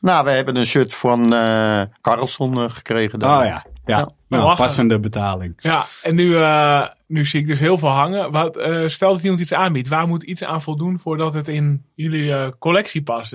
[0.00, 3.18] nou, we hebben een shirt van eh Carlson gekregen.
[3.18, 3.38] daar.
[3.38, 4.08] Oh ja, ja.
[4.28, 5.54] Nou, passende betaling.
[5.56, 8.30] Ja, en nu, eh, nu zie ik dus heel veel hangen.
[8.32, 11.84] Wat, eh, stel dat iemand iets aanbiedt, waar moet iets aan voldoen voordat het in
[11.94, 13.34] jullie eh, collectie past?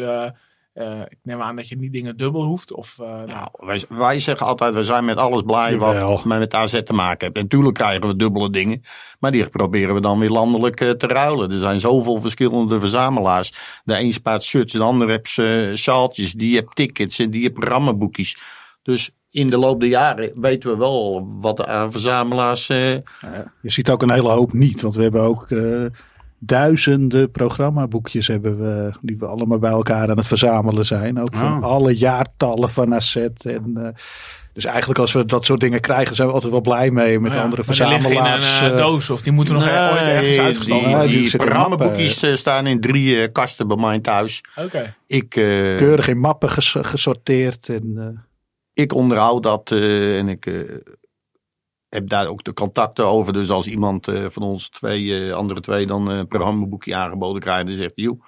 [0.74, 2.74] Eh, ik neem aan dat je niet dingen dubbel hoeft.
[2.74, 6.12] Of, eh, nou, Nou, wij, wij zeggen altijd, we zijn met alles blij Jawel.
[6.16, 7.36] wat met AZ te maken heeft.
[7.36, 8.82] En natuurlijk krijgen we dubbele dingen,
[9.20, 11.52] maar die proberen we dan weer landelijk eh, te ruilen.
[11.52, 13.82] Er zijn zoveel verschillende verzamelaars.
[13.84, 15.42] De een spaart shirts, de ander heeft
[15.80, 18.38] sjaaltjes, die heeft tickets en die heeft programmaboekjes.
[18.84, 22.70] Dus in de loop der jaren weten we wel wat er aan verzamelaars...
[22.70, 22.78] eh,
[23.62, 25.86] Je ziet ook een hele hoop niet, want we hebben ook eh,
[26.44, 31.20] duizenden programmaboekjes hebben we, die we allemaal bij elkaar aan het verzamelen zijn.
[31.20, 31.64] Ook van Oh.
[31.64, 33.16] alle jaartallen van AZ.
[33.16, 33.88] En, eh,
[34.54, 37.34] dus eigenlijk als we dat soort dingen krijgen, zijn we altijd wel blij mee met
[37.34, 38.60] ja, andere maar die verzamelaars.
[38.60, 41.10] in een eh, eh, doos of die moeten nog nee, ooit ergens Ja, worden.
[41.10, 44.42] die die programmaboekjes staan in drie kasten bij mij thuis.
[44.56, 44.96] Oké.
[45.08, 45.44] Ik, eh,
[45.78, 47.70] keurig in mappen ges- gesorteerd.
[47.70, 48.26] En,
[48.74, 50.46] ik onderhoud dat en ik
[51.92, 53.34] heb daar ook de contacten over.
[53.34, 57.66] Dus als iemand eh, van ons twee, eh, andere twee dan een programmaboekje aangeboden krijgt,
[57.66, 58.24] dan zegt hij, joh,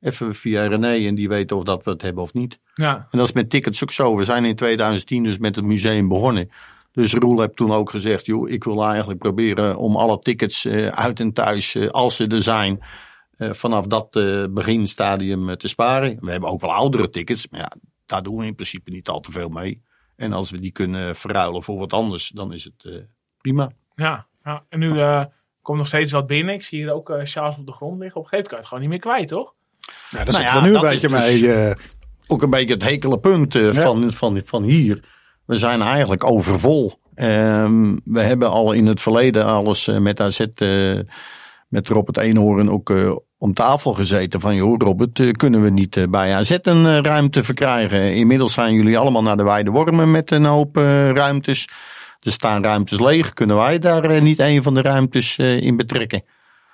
[0.00, 2.58] even via René en die weet of dat we het hebben of niet.
[2.74, 4.16] Ja, En dat is met tickets ook zo.
[4.16, 6.50] We zijn in 2010 dus met het museum begonnen.
[6.92, 11.20] Dus Roel heeft toen ook gezegd, joh, ik wil eigenlijk proberen om alle tickets uit
[11.20, 12.80] en thuis, als ze er zijn,
[13.36, 14.10] vanaf dat
[14.50, 16.16] beginstadium te sparen.
[16.20, 17.72] We hebben ook wel oudere tickets, maar ja,
[18.06, 19.82] daar doen we in principe niet al te veel mee.
[20.20, 23.00] En als we die kunnen verruilen voor wat anders, dan is het eh,
[23.40, 23.70] prima.
[23.94, 24.64] ja, ja.
[24.68, 25.24] En nu eh,
[25.62, 26.54] komt nog steeds wat binnen.
[26.54, 28.20] Ik zie hier ook eh sjaals op de grond liggen.
[28.20, 29.54] Op een gegeven moment kan je het gewoon niet meer kwijt, toch?
[30.10, 31.54] Nou zitten ja, we nu een dat beetje is dus- mee.
[31.70, 31.76] eh,
[32.26, 33.80] ook een beetje het hekele punt eh, Ja.
[33.82, 35.04] van, van, van hier.
[35.44, 36.92] We zijn eigenlijk overvol.
[37.14, 40.98] Ehm, we hebben al in het verleden alles eh, met AZ, eh,
[41.68, 45.96] met Robert Eenhoorn ook eh, om tafel gezeten van, joh Robert, eh, kunnen we niet
[45.96, 48.14] eh, bij AZ een eh, ruimte verkrijgen?
[48.14, 50.76] Inmiddels zijn jullie allemaal naar de Weide Wormen met een hoop
[51.14, 51.68] ruimtes.
[52.20, 56.22] Er staan ruimtes leeg, kunnen wij daar niet een van de ruimtes in betrekken?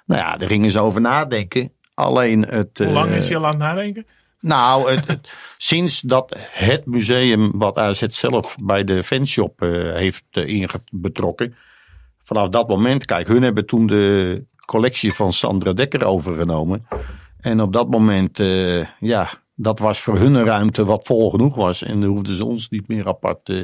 [0.07, 1.73] Nou ja, daar gingen ze over nadenken.
[1.95, 2.79] Alleen het...
[2.79, 4.07] Hoe lang is hij al aan het nadenken?
[4.41, 9.61] nou, het, het- sinds dat het museum wat AZ zelf bij de fanshop
[9.95, 11.55] heeft inge- betrokken.
[12.25, 16.87] Vanaf dat moment, kijk, hun hebben toen de collectie van Sandra Dekker overgenomen.
[17.41, 21.55] En op dat moment, eh, ja, dat was voor hun een ruimte wat vol genoeg
[21.55, 21.83] was.
[21.83, 23.57] En dan hoefden ze ons niet meer apart eh,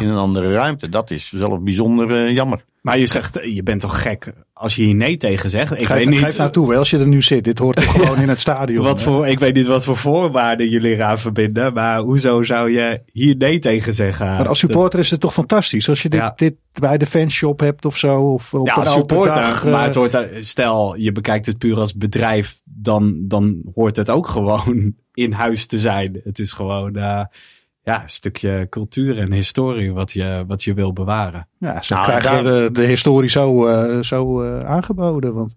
[0.00, 0.88] in een andere ruimte.
[0.88, 2.64] Dat is zelf bijzonder eh, jammer.
[2.80, 5.72] Maar je zegt, je bent toch gek als je hier nee tegen zegt?
[5.72, 6.18] Ik Geef, weet niet.
[6.36, 7.44] geef toe, hè, als je er nu zit.
[7.44, 8.84] Dit hoort toch gewoon in het stadion.
[8.84, 9.04] Wat hè?
[9.04, 11.72] voor, ik weet niet wat voor voorwaarden jullie eraan verbinden.
[11.72, 14.26] Maar hoezo zou je hier nee tegen zeggen?
[14.26, 15.88] Maar als supporter is het toch fantastisch.
[15.88, 16.32] Als je dit, Ja.
[16.36, 18.32] dit bij de fanshop hebt of zo.
[18.32, 19.34] Of op ja, als supporter.
[19.34, 22.60] dag, eh, maar het hoort, stel, je bekijkt het puur als bedrijf.
[22.64, 26.20] Dan, dan hoort het ook gewoon in huis te zijn.
[26.24, 27.24] Het is gewoon eh,
[27.82, 31.48] ja, een stukje cultuur en historie wat je, wat je wil bewaren.
[31.58, 35.34] Ja, ze Nou, krijgen daar- de, de historie zo, eh, zo eh, aangeboden.
[35.34, 35.54] Want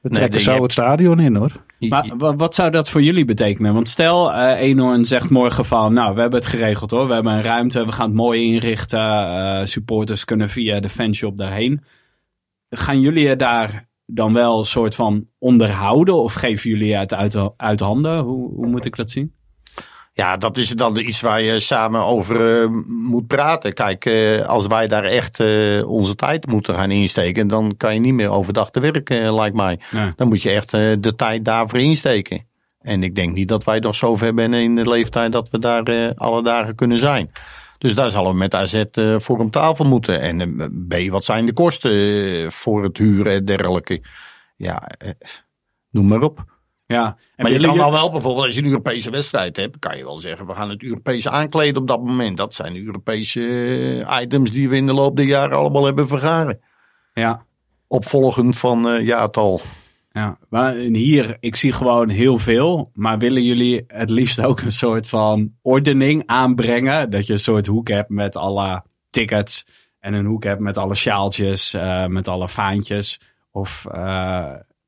[0.00, 1.64] we Nee, trekken de- zo het stadion in hoor.
[1.78, 3.74] Maar wa- wat zou dat voor jullie betekenen?
[3.74, 7.06] Want stel, eh Eenhoorn zegt morgen van, nou, we hebben het geregeld hoor.
[7.06, 9.00] We hebben een ruimte, we gaan het mooi inrichten.
[9.00, 11.80] eh, supporters kunnen via de fanshop daarheen.
[12.70, 16.14] Gaan jullie je daar dan wel een soort van onderhouden?
[16.14, 18.18] Of geven jullie het uit, uit handen?
[18.20, 19.34] Hoe, hoe moet ik dat zien?
[20.20, 23.74] Ja, dat is dan iets waar je samen over eh, moet praten.
[23.74, 28.00] Kijk, eh, als wij daar echt eh, onze tijd moeten gaan insteken, dan kan je
[28.00, 29.80] niet meer overdag te werken, lijkt mij.
[30.16, 32.46] Dan moet je echt de tijd daarvoor insteken.
[32.80, 36.14] En ik denk niet dat wij nog zover zijn in de leeftijd dat we daar
[36.14, 37.30] alle dagen kunnen zijn.
[37.78, 38.82] Dus daar zullen we met AZ
[39.16, 40.20] voor om tafel moeten.
[40.20, 44.02] En B, wat zijn de kosten voor het huren en dergelijke?
[44.56, 44.82] Ja,
[45.90, 46.44] noem maar op.
[46.90, 47.16] Ja.
[47.36, 50.04] En Maar je kan dan wel bijvoorbeeld, als je een Europese wedstrijd hebt, kan je
[50.04, 52.36] wel zeggen, we gaan het Europees aankleden op dat moment.
[52.36, 53.40] Dat zijn de Europese
[54.06, 56.60] eh, items die we in de loop der jaren allemaal hebben vergaren.
[57.14, 57.44] Ja.
[57.86, 59.60] Opvolgend van eh jaartal.
[60.10, 62.90] Ja, maar hier, ik zie gewoon heel veel.
[62.94, 67.10] Maar willen jullie het liefst ook een soort van ordening aanbrengen?
[67.10, 69.66] Dat je een soort hoek hebt met alle tickets.
[69.98, 73.20] En een hoek hebt met alle sjaaltjes, eh, met alle faantjes.
[73.50, 73.86] Of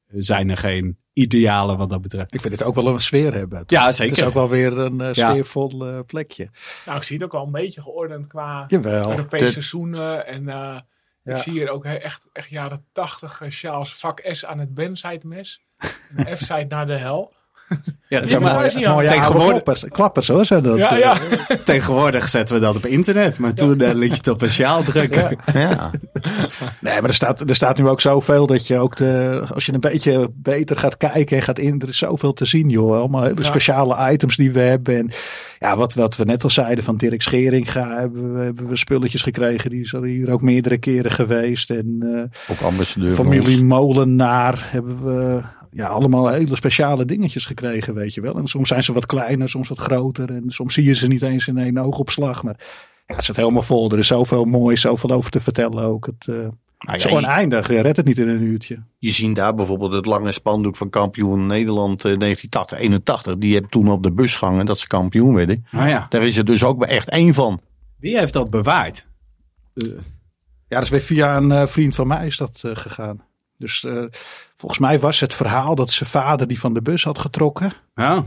[0.07, 2.35] zijn er geen idealen wat dat betreft?
[2.35, 3.65] Ik vind het ook wel een sfeer hebben.
[3.67, 4.19] Ja, Het zeker.
[4.19, 5.31] is ook wel weer een eh, Ja.
[5.31, 6.49] sfeervol eh, plekje.
[6.87, 9.11] Nou, ik zie het ook al een beetje geordend qua Jawel.
[9.11, 10.27] Europese de- seizoenen.
[10.27, 10.79] En eh,
[11.25, 11.35] Ja.
[11.35, 13.95] ik zie hier ook echt, echt jaren tachtig sjaals.
[13.95, 15.63] Vak S aan het Ben-site mes.
[16.17, 17.33] En de F-site naar de hel.
[18.09, 18.39] Ja, Dat ja.
[18.39, 20.45] mooie Tegenwoordig- klappers, klappers hoor.
[20.45, 20.99] Zijn dat, Ja, eh.
[20.99, 21.15] ja.
[21.65, 23.39] tegenwoordig zetten we dat op internet.
[23.39, 25.37] Maar toen eh, liet je het op een sjaal drukken.
[25.55, 25.91] Ja.
[26.81, 29.73] Nee, maar er staat, er staat nu ook zoveel dat je ook de, als je
[29.73, 32.97] een beetje beter gaat kijken en gaat in, er is zoveel te zien joh.
[32.99, 34.97] Allemaal hele speciale items die we hebben.
[34.97, 35.11] En
[35.59, 39.23] ja, wat, wat we net al zeiden van Dirk Scheringa hebben we, hebben we spulletjes
[39.23, 39.71] gekregen.
[39.71, 41.71] Die is al hier ook meerdere keren geweest.
[41.71, 41.97] En
[42.47, 43.63] eh, Ook ambassadeur van familie.
[43.65, 45.41] Molenaar hebben we
[45.75, 48.37] ja, allemaal hele speciale dingetjes gekregen, weet je wel.
[48.37, 50.31] En soms zijn ze wat kleiner, soms wat groter.
[50.31, 52.43] En soms zie je ze niet eens in één oogopslag.
[52.43, 52.57] Maar
[53.07, 53.91] ja, het zit helemaal vol.
[53.91, 56.07] Er is zoveel moois, zoveel over te vertellen ook.
[56.07, 56.35] Het eh
[56.79, 57.69] Nou is ja, je, oneindig.
[57.69, 58.83] Je redt het niet in een uurtje.
[58.99, 63.37] je ziet daar bijvoorbeeld het lange spandoek van kampioen Nederland eh, 1981.
[63.39, 65.67] Die hebben toen op de bus gehangen dat ze kampioen werden.
[65.71, 67.61] Nou ja, Daar is er dus ook maar echt één van.
[67.99, 69.07] wie heeft dat bewaard?
[69.75, 69.89] Eh,
[70.69, 73.23] Ja, dat is weer via een eh, vriend van mij is dat eh, gegaan.
[73.59, 74.05] Dus eh,
[74.63, 77.73] volgens mij was het verhaal dat zijn vader die van de bus had getrokken.
[77.95, 78.25] ja.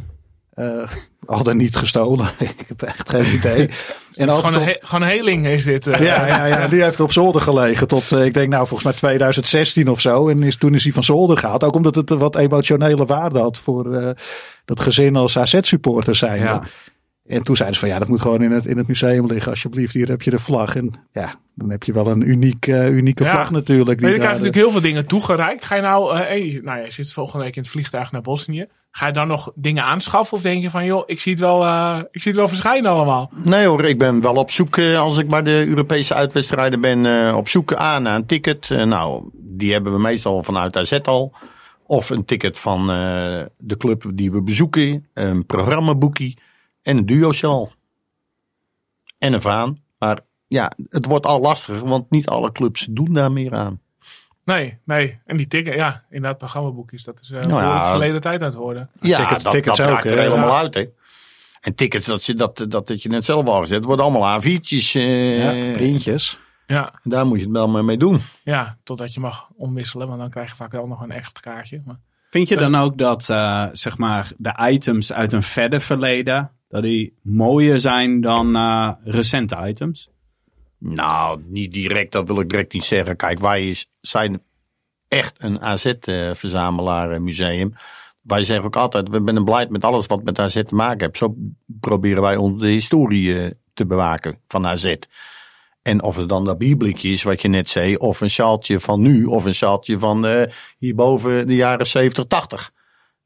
[0.53, 0.89] eh
[1.25, 2.29] al dan niet gestolen.
[2.39, 3.69] Ik heb echt geen idee.
[4.13, 5.87] En gewoon, een op- he- gewoon heling is dit.
[5.87, 5.99] eh.
[5.99, 8.93] Ja, ja, ja, die heeft op zolder gelegen tot, eh, ik denk nou, volgens mij
[8.93, 10.27] 2016 of zo.
[10.29, 11.63] En is, toen is hij van zolder gehaald.
[11.63, 14.15] Ook omdat het wat emotionele waarde had voor
[14.65, 16.39] dat gezin als AZ-supporter zijn.
[16.41, 16.63] Ja.
[17.27, 19.51] En toen zeiden ze van ja, dat moet gewoon in het, in het museum liggen.
[19.51, 20.75] Alsjeblieft, hier heb je de vlag.
[20.75, 23.29] En ja, dan heb je wel een uniek, eh, unieke Ja.
[23.29, 23.99] vlag natuurlijk.
[23.99, 25.65] Nee, je krijgt natuurlijk heel veel dingen toegereikt.
[25.65, 28.21] Ga je nou, eh, hey, nou ja, je zit volgende week in het vliegtuig naar
[28.21, 28.67] Bosnië.
[28.91, 30.37] Ga je dan nog dingen aanschaffen?
[30.37, 32.91] Of denk je van, joh, ik zie het wel, eh, ik zie het wel verschijnen
[32.91, 33.31] allemaal.
[33.43, 37.05] Nee hoor, ik ben wel op zoek, eh, als ik bij de Europese uitwedstrijden ben,
[37.27, 38.71] eh, op zoek aan naar een ticket.
[38.71, 41.33] Eh, nou, die hebben we meestal vanuit AZ al.
[41.87, 46.37] Of een ticket van eh, de club die we bezoeken, een programmaboekie
[46.85, 47.71] en een duo-sjaal.
[49.17, 49.79] En een vaan.
[49.99, 53.79] Maar ja, het wordt al lastiger, want niet alle clubs doen daar meer aan.
[54.43, 55.19] Nee, nee.
[55.25, 57.03] En die tikken, ja, inderdaad, programmaboekjes.
[57.03, 57.89] Dat is uh, Nou ja.
[57.89, 58.89] verleden tijd uit horen.
[58.99, 60.57] Ja, tickets- dat, tickets dat ook, raakt er helemaal Ja.
[60.57, 60.85] uit, hè.
[61.61, 64.91] En tickets, dat, zit- dat, dat, dat je net zelf al gezet, worden allemaal A4'tjes.
[64.93, 66.39] eh, ja, printjes.
[66.67, 68.21] Ja, daar moet je het wel mee doen.
[68.43, 70.07] ja, totdat je mag omwisselen.
[70.07, 71.81] Want dan krijg je vaak wel nog een echt kaartje.
[71.85, 76.51] Maar, Vind je dan ook dat eh, zeg maar de items uit een verder verleden,
[76.75, 80.09] dat die mooier zijn dan eh, recente items?
[80.77, 83.15] Nou, niet direct, dat wil ik direct niet zeggen.
[83.15, 84.41] Kijk, wij zijn
[85.07, 87.77] echt een AZ-verzamelaar eh.
[88.21, 91.17] Wij zeggen ook altijd, we zijn blij met alles wat met AZ te maken heeft.
[91.17, 91.35] Zo
[91.79, 94.95] proberen wij onze historie eh, te bewaken van AZ.
[95.81, 99.01] En of het dan dat bierblikje is, wat je net zei, of een sjaaltje van
[99.01, 102.71] nu, of een sjaaltje van eh, hierboven de jaren 70, 80.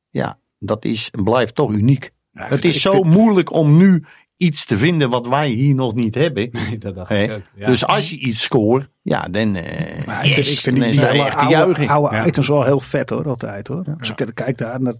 [0.09, 2.11] Ja, dat is blijft toch uniek.
[2.31, 4.03] Ja, het is zo vind- moeilijk om nu
[4.37, 6.49] iets te vinden wat wij hier nog niet hebben.
[6.69, 7.41] Nee, dat dacht ik ook.
[7.55, 7.65] Ja.
[7.67, 11.05] Dus als je iets scoort, ja, dan, eh Maar ik vind, ik die, is die
[11.53, 12.25] oude, oude Ja.
[12.25, 13.95] items wel heel vet hoor, altijd hoor.
[13.99, 14.93] Als ik kijk daar naar,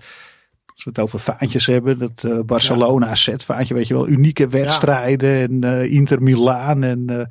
[0.66, 4.48] als we het over vaantjes hebben, dat eh, Barcelona AZ vaantje, weet je wel, unieke
[4.48, 7.26] wedstrijden en eh, Inter Milaan en eh,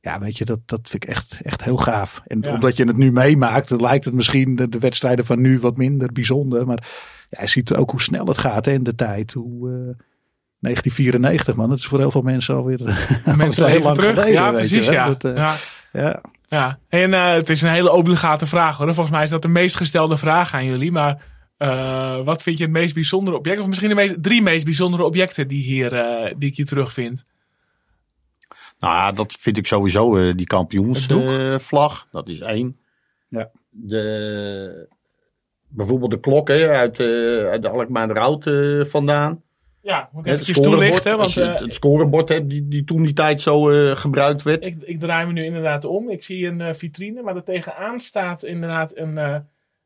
[0.00, 2.22] ja, weet je, dat, dat vind ik echt, echt heel gaaf.
[2.26, 2.52] En Ja.
[2.54, 5.76] omdat je het nu meemaakt, dan lijkt het misschien de, de wedstrijden van nu wat
[5.76, 6.88] minder bijzonder, maar
[7.30, 9.32] ja, je ziet ook hoe snel het gaat hè, in de tijd.
[9.32, 10.04] Hoe, eh,
[10.58, 12.78] 1994 man, dat is voor heel veel mensen alweer
[13.36, 14.14] Mensen heel even lang terug.
[14.14, 14.32] geleden.
[14.32, 14.84] ja, precies.
[14.86, 15.00] je wel.
[15.00, 15.06] Ja.
[15.06, 15.56] Dat, eh, ja.
[15.92, 16.20] ja.
[16.48, 18.94] Ja, en eh, het is een hele obligate vraag hoor.
[18.94, 20.92] Volgens mij is dat de meest gestelde vraag aan jullie.
[20.92, 21.22] Maar
[21.60, 23.60] eh, wat vind je het meest bijzondere object?
[23.60, 27.26] Of misschien de meest, drie meest bijzondere objecten die, hier, eh, die ik hier terugvind.
[28.78, 32.08] Nou ja, dat vind ik sowieso eh, die kampioensvlag.
[32.10, 32.74] dat is één.
[33.28, 33.50] Ja.
[33.70, 34.88] De,
[35.70, 37.06] bijvoorbeeld de klok hè, uit, eh
[37.50, 39.42] uit de Alkmaar eh, vandaan.
[39.82, 41.16] Ja, moet ik Het even scorebord, toelichten.
[41.16, 43.62] Want eh, het, scorebord hebt die, die toen die tijd zo
[43.94, 44.66] gebruikt werd.
[44.66, 46.10] ik, ik draai me nu inderdaad om.
[46.10, 49.14] Ik zie een vitrine, maar er tegenaan staat inderdaad een...
[49.14, 49.44] ja,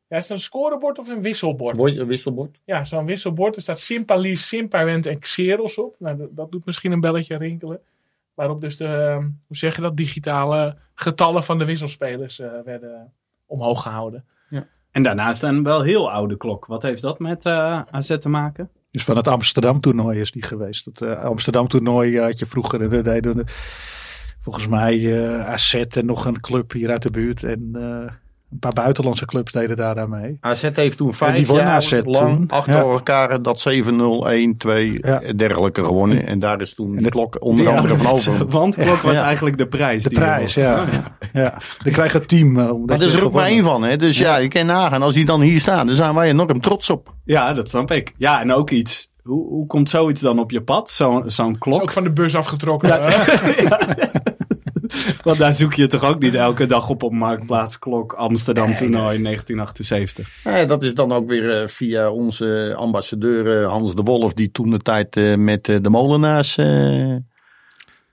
[0.09, 1.79] is het een scorebord of een wisselbord?
[1.97, 2.59] Een wisselbord.
[2.65, 3.55] Ja, zo'n wisselbord.
[3.55, 5.95] Er staat Sympalis, Sympawent en Xeros op.
[5.99, 7.79] Nou, dat, dat doet misschien een belletje rinkelen.
[8.33, 13.13] Waarop dus de, eh, hoe zeg je dat, digitale getallen van de wisselspelers werden
[13.45, 14.25] omhoog gehouden.
[14.95, 16.65] En daarnaast een wel heel oude klok.
[16.65, 18.69] Wat heeft dat met eh AZ te maken?
[18.91, 20.85] Dus van het Amsterdam toernooi is die geweest.
[20.85, 22.81] Het eh, Amsterdam toernooi eh, had je vroeger.
[22.81, 23.43] eh, de-
[24.39, 27.43] volgens mij eh AZ en nog een club hier uit de buurt.
[27.43, 27.71] En
[28.55, 30.37] een paar buitenlandse clubs deden daar aan mee.
[30.41, 32.45] AZ heeft toen vijf jaar AZ lang toen.
[32.49, 32.79] achter Ja.
[32.81, 35.21] elkaar dat 7-0, 1, 2 Ja.
[35.21, 36.27] en dergelijke gewonnen.
[36.27, 38.47] En daar is toen de- klok onder andere van over.
[38.47, 39.23] Wandklok was Ja.
[39.23, 40.03] eigenlijk de prijs.
[40.03, 40.83] De die prijs, ja.
[41.33, 41.53] ja.
[41.83, 42.59] Dan krijgt het team.
[42.59, 43.83] eh, dat is er ook maar één van.
[43.83, 43.97] Hè?
[43.97, 44.37] Dus ja.
[44.37, 45.01] je kan nagaan.
[45.01, 47.13] Als die dan hier staan, dan zijn wij enorm trots op.
[47.25, 48.13] Ja, dat snap ik.
[48.17, 49.13] Ja, en ook iets.
[49.23, 50.89] Hoe, hoe komt zoiets dan op je pad?
[50.89, 51.81] Zo- Zo'n Is klok?
[51.81, 52.89] ook van de bus afgetrokken.
[52.89, 53.07] hè?
[55.23, 59.21] Want daar zoek je toch ook niet elke dag op op Marktplaats Klok Amsterdam toernooi
[59.21, 60.29] 1978.
[60.43, 64.33] Ja, dat is dan ook weer eh, via onze ambassadeur eh, Hans de Wolf.
[64.33, 66.57] Die toen de tijd eh, met de molenaars...
[66.57, 67.09] eh,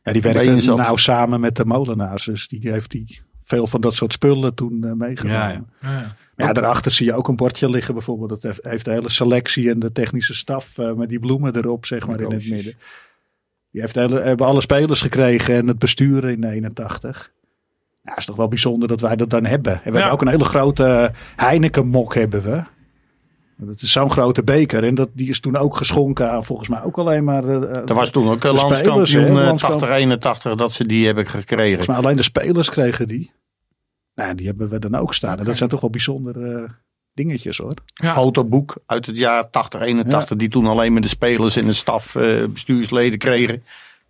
[0.04, 0.76] Ja, die werkte zat.
[0.76, 2.24] nou samen met de molenaars.
[2.24, 5.40] Dus die heeft die veel van dat soort spullen toen meegenomen.
[5.40, 5.64] Ja, ja.
[5.90, 6.16] Ja.
[6.37, 8.42] Ja, daarachter zie je ook een bordje liggen bijvoorbeeld.
[8.42, 12.20] Dat heeft- de hele selectie en de technische staf met die bloemen erop, zeg maar,
[12.20, 12.74] in het midden.
[13.72, 17.32] Die heeft hele, hebben alle spelers gekregen en het bestuur in 81.
[18.04, 19.72] Ja, is toch wel bijzonder dat wij dat dan hebben.
[19.72, 19.92] En we Ja.
[19.94, 22.62] hebben ook een hele grote Heineken mok hebben we.
[23.56, 24.85] Dat is zo'n grote beker.
[24.85, 27.48] En dat, die is toen ook geschonken aan volgens mij ook alleen maar...
[27.48, 29.80] eh, eh, er was toen ook een de spelers, landskampioen eh, landskampioen.
[29.80, 31.66] 80, 81 dat ze die hebben gekregen.
[31.68, 33.30] Volgens mij alleen de spelers kregen die.
[34.14, 35.38] Nou, die hebben we dan ook staan.
[35.38, 36.70] En dat zijn toch wel bijzondere eh,
[37.14, 37.75] dingetjes hoor.
[37.94, 38.12] Ja.
[38.12, 42.16] fotoboek uit het jaar 80, 81, die toen alleen maar de spelers en de staf
[42.16, 43.62] eh, bestuursleden kregen.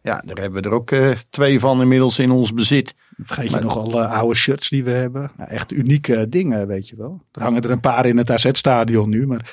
[0.03, 2.95] Ja, daar hebben we er ook eh, twee van inmiddels in ons bezit.
[3.23, 5.31] Vergeet Maar- je nog al eh, oude shirts die we hebben.
[5.37, 7.23] Nou, echt unieke dingen, weet je wel.
[7.33, 9.27] Er hangen er een paar in het AZ-stadion nu.
[9.27, 9.51] Maar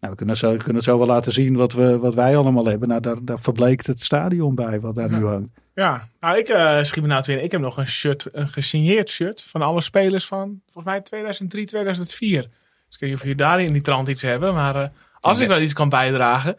[0.00, 2.36] nou, we kunnen, zo, we kunnen het zo wel laten zien wat, we, wat wij
[2.36, 2.88] allemaal hebben.
[2.88, 5.18] Nou, daar, daar verbleekt het stadion bij wat daar Ja.
[5.18, 5.48] nu hangt.
[5.74, 7.44] Ja, nou, ik uh, schiet me nou winnen.
[7.44, 11.66] Ik heb nog een shirt, een gesigneerd shirt van alle spelers van volgens mij 2003,
[11.66, 12.48] 2004.
[12.90, 14.88] Dus ik weet niet of jullie daar in die trant iets hebben, maar eh,
[15.20, 16.56] als ik daar iets kan bijdragen.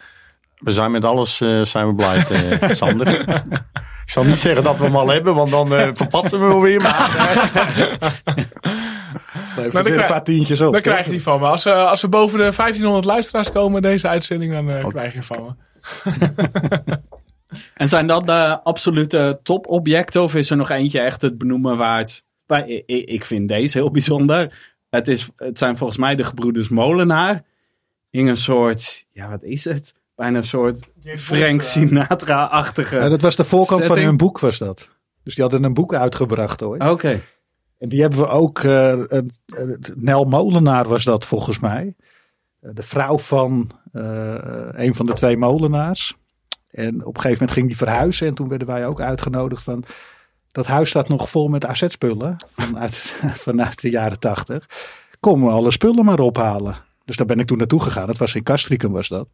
[0.57, 3.19] We zijn met alles eh, zijn we blij, eh, Sander.
[4.05, 6.61] Ik zal niet zeggen dat we hem al hebben, want dan eh verpatsen we hem
[6.61, 6.81] weer.
[6.81, 7.09] Maar,
[9.55, 10.73] Levert dan weer een krijg- paar tientjes op.
[10.73, 11.47] Dan krijg je die van me.
[11.47, 15.43] Als, als we boven de 1500 luisteraars komen deze uitzending, dan eh, krijg je van
[15.43, 15.53] me.
[17.73, 22.23] En zijn dat de absolute topobjecten of is er nog eentje echt het benoemen waard?
[22.47, 24.70] Maar ik, ik ik vind deze heel bijzonder.
[24.91, 27.43] Het, is, het zijn volgens mij de gebroeders Molenaar.
[28.09, 29.95] In een soort, ja wat is het?
[30.15, 32.95] Bijna een soort Frank Sinatra-achtige...
[32.95, 34.87] Ja, dat was de voorkant van hun boek was dat.
[35.23, 36.77] Dus die hadden een boek uitgebracht hoor.
[36.77, 37.21] Oké.
[37.77, 41.95] En die hebben we ook, eh, eh, eh, Nel Molenaar was dat volgens mij.
[42.59, 44.33] Eh, de vrouw van eh,
[44.71, 46.17] een van de twee molenaars.
[46.69, 48.27] En op een gegeven moment ging die verhuizen.
[48.27, 49.83] En toen werden wij ook uitgenodigd van...
[50.51, 52.95] Dat huis staat nog vol met AZ-spullen vanuit,
[53.45, 54.65] vanuit de jaren tachtig.
[55.19, 56.75] Kom alle spullen maar ophalen.
[57.05, 58.07] Dus daar ben ik toen naartoe gegaan.
[58.07, 59.27] Dat was in Castricum was dat.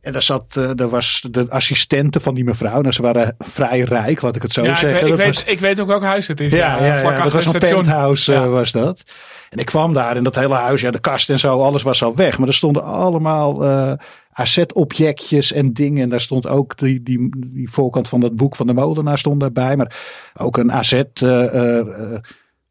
[0.00, 2.80] En daar zat, uh, daar was de assistente van die mevrouw.
[2.80, 4.88] Nou, ze waren vrij rijk, laat ik het zo ja, zeggen.
[4.88, 6.52] Ik, weet, dat ik, was, weet, ik weet ook welk huis het is.
[6.52, 8.44] ja, ja, dat was een penthouse Ja.
[8.44, 9.02] uh, was dat.
[9.50, 12.02] En ik kwam daar en dat hele huis, ja, de kast en zo, alles was
[12.02, 12.38] al weg.
[12.38, 13.92] Maar er stonden allemaal uh,
[14.32, 16.02] AZ-objectjes en dingen.
[16.02, 19.40] En daar stond ook die, die, die voorkant van dat boek van de molenaar stond
[19.40, 19.76] daarbij.
[19.76, 19.96] Maar
[20.34, 21.02] ook een AZ...
[21.22, 22.14] Uh, uh,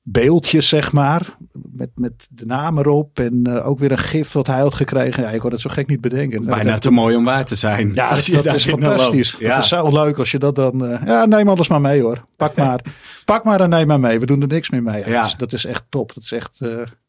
[0.04, 1.38] beeldjes, zeg maar.
[1.72, 3.20] Met, met de naam erop.
[3.20, 5.24] En uh, ook weer een gift wat hij had gekregen.
[5.24, 6.46] Ja, ik kon het zo gek niet bedenken.
[6.46, 7.92] Bijna te mooi om waar te zijn.
[7.94, 9.36] Ja, dat, is fantastisch.
[9.40, 9.56] Ja.
[9.56, 11.00] Dat is zo leuk als je dat dan...
[11.06, 12.26] Ja, neem alles maar mee hoor.
[12.36, 12.80] Pak maar.
[13.26, 14.20] Pak maar en neem maar mee.
[14.20, 15.00] We doen er niks meer mee.
[15.00, 15.16] Ja, Ja.
[15.16, 16.14] Dat, is, dat is echt top.
[16.14, 16.62] Dat is echt...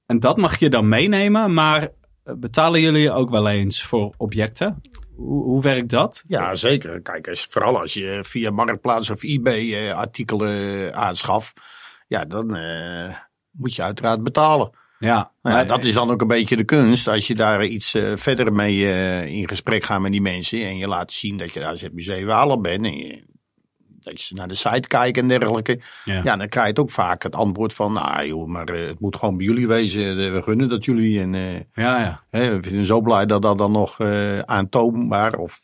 [0.06, 1.88] En dat mag je dan meenemen, maar
[2.24, 4.80] betalen jullie ook wel eens voor objecten?
[5.14, 6.24] Hoe, hoe werkt dat?
[6.26, 7.00] Ja, zeker.
[7.00, 11.52] Kijk, als, vooral als je via Marktplaats of eBay eh, artikelen aanschaft.
[12.06, 13.16] Ja, dan eh,
[13.50, 14.70] moet je uiteraard betalen.
[14.98, 17.08] Ja, Nou ja, maar- dat is dan ook een beetje de kunst.
[17.08, 20.66] Als je daar iets eh, verder mee eh, in gesprek gaat met die mensen.
[20.66, 22.84] En je laat zien dat je daar het museum al bent.
[22.84, 23.30] En je-
[24.04, 25.80] dat je naar de site kijkt en dergelijke.
[26.04, 26.20] Ja.
[26.24, 26.36] Ja.
[26.36, 27.92] dan krijg je ook vaak het antwoord van.
[27.92, 30.18] Nou joh, maar eh, het moet gewoon bij jullie wezen.
[30.24, 31.20] Eh, We gunnen dat jullie.
[31.20, 32.24] En eh, ja, ja.
[32.30, 34.00] hè, we vinden zo blij dat dat dan nog
[34.44, 35.34] aantoonbaar.
[35.38, 35.60] Of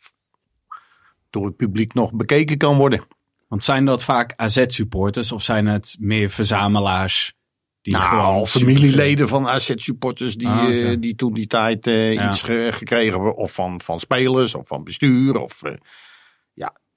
[1.29, 3.05] door het publiek nog bekeken kan worden.
[3.47, 7.33] Want zijn dat vaak AZ-supporters of zijn het meer verzamelaars?
[7.81, 12.29] Die nou, gewoon familieleden van AZ-supporters die, Ah, die toen die tijd Ja.
[12.29, 13.35] iets ge- gekregen hebben.
[13.35, 15.37] Of van, van spelers of van bestuur.
[15.39, 15.61] Of,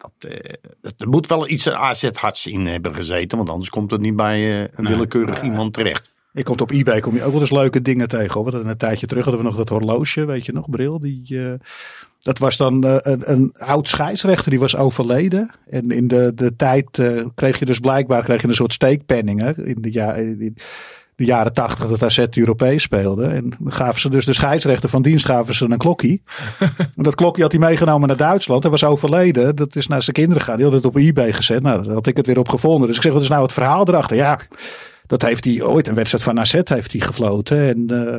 [0.03, 3.39] dat, eh, dat- er moet wel iets AZ-harts in hebben gezeten.
[3.39, 4.93] Want anders komt het niet bij eh, een Nee.
[4.93, 6.11] willekeurig iemand terecht.
[6.35, 8.41] ik komt op eBay kom je ook wel eens leuke dingen tegen.
[8.41, 8.55] Hoor.
[8.55, 10.99] Een tijdje terug hadden we nog dat horloge, weet je nog, bril.
[11.01, 11.53] Die, uh,
[12.21, 15.51] dat was dan uh, een, een oud scheidsrechter, die was overleden.
[15.71, 19.67] En in de, de tijd uh, kreeg je dus blijkbaar kreeg je een soort steekpenningen.
[19.67, 20.57] In de, ja, in
[21.23, 23.27] de jaren tachtig dat AZ Europees speelde.
[23.27, 26.23] En gaven ze dus de scheidsrechter van dienst gaven ze een klokkie.
[26.97, 28.63] en dat klokkie had hij meegenomen naar Duitsland.
[28.63, 29.57] Hij was overleden.
[29.57, 30.57] Dat is naar zijn kinderen gegaan.
[30.57, 31.63] Die had het op eBay gezet.
[31.63, 32.87] Nou, daar had ik het weer op gevonden.
[32.87, 34.17] Dus ik zeg, wat is nou het verhaal erachter?
[34.17, 34.39] Ja,
[35.07, 37.69] dat heeft hij ooit, een wedstrijd van AZ heeft hij gefloten.
[37.69, 38.17] En uh,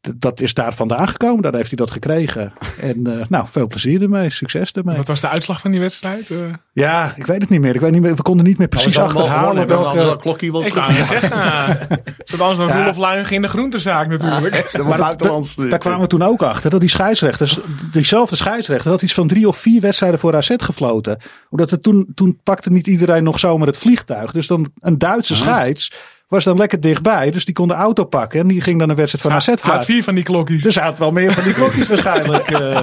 [0.00, 1.42] dat is daar vandaan gekomen.
[1.42, 2.52] Daar heeft hij dat gekregen.
[2.78, 4.30] En uh, nou, veel plezier ermee.
[4.30, 4.96] Succes ermee.
[4.96, 6.30] Wat was de uitslag van die wedstrijd?
[6.30, 6.38] Uh...
[6.72, 7.74] Ja, ik weet het niet meer.
[7.74, 8.16] Ik weet niet meer.
[8.16, 10.16] We konden niet meer precies achterhalen welke...
[10.20, 11.28] klokkie wel Ik zeggen.
[12.24, 12.92] Zodat anders dan ja.
[12.92, 14.70] Roelof ging de groentezaak natuurlijk.
[14.72, 16.70] Ja, maar dat, daar kwamen we toen ook achter.
[16.70, 17.58] Dat die scheidsrechters,
[17.92, 21.18] diezelfde scheidsrechter, had iets van drie of vier wedstrijden voor AZ gefloten.
[21.50, 24.32] Omdat het toen, toen pakte niet iedereen nog zomaar het vliegtuig.
[24.32, 25.92] Dus dan een Duitse scheids
[26.28, 27.30] was dan lekker dichtbij.
[27.30, 28.40] Dus die kon de auto pakken.
[28.40, 30.62] En die ging dan een wedstrijd van AZ Hij had vier van die klokjes.
[30.62, 32.50] Dus hij had wel meer van die klokjes waarschijnlijk.
[32.50, 32.80] Uh.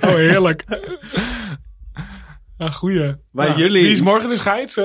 [0.00, 0.64] Oh, heerlijk.
[2.58, 3.14] Ja, goeie.
[3.30, 3.56] Maar ja.
[3.56, 3.82] jullie...
[3.82, 4.76] Wie is morgen de scheids?
[4.76, 4.84] Uh,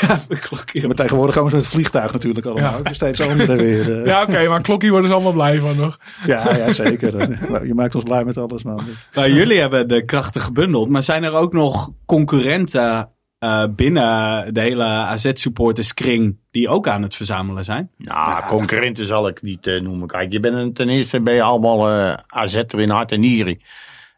[0.00, 0.80] ja, de klokje.
[0.80, 2.80] Ja, maar tegenwoordig komen ze met het vliegtuig natuurlijk allemaal.
[2.84, 2.92] Ja.
[2.92, 3.88] Steeds andere weer.
[3.88, 4.06] Uh.
[4.06, 4.30] Ja, oké.
[4.30, 5.98] Okay, maar klokkie worden ze allemaal blij van nog.
[6.26, 7.28] Ja, ja zeker.
[7.66, 8.84] Je maakt ons blij met alles, man.
[9.12, 10.88] Nou, jullie hebben de krachten gebundeld.
[10.88, 13.10] Maar zijn er ook nog concurrenten
[13.40, 17.90] uh, binnen de hele AZ-supporterskring die ook aan het verzamelen zijn?
[17.96, 18.46] Nou, ja.
[18.46, 20.08] concurrenten zal ik niet uh, noemen.
[20.08, 23.60] Kijk, je bent ten eerste ben je allemaal uh, AZ'er in hart en nieren.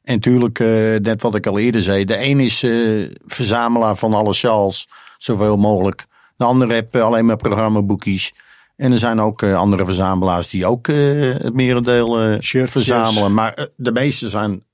[0.03, 4.15] En natuurlijk, uh, net wat ik al eerder zei, de een is uh, verzamelaar van
[4.15, 4.89] alle sjaals,
[5.19, 6.07] zoveel mogelijk.
[6.37, 8.35] De andere heeft uh, alleen maar programmaboekjes.
[8.77, 13.35] En er zijn ook uh, andere verzamelaars die ook uh, het merendeel uh, verzamelen.
[13.35, 14.65] Maar uh, de meeste zijn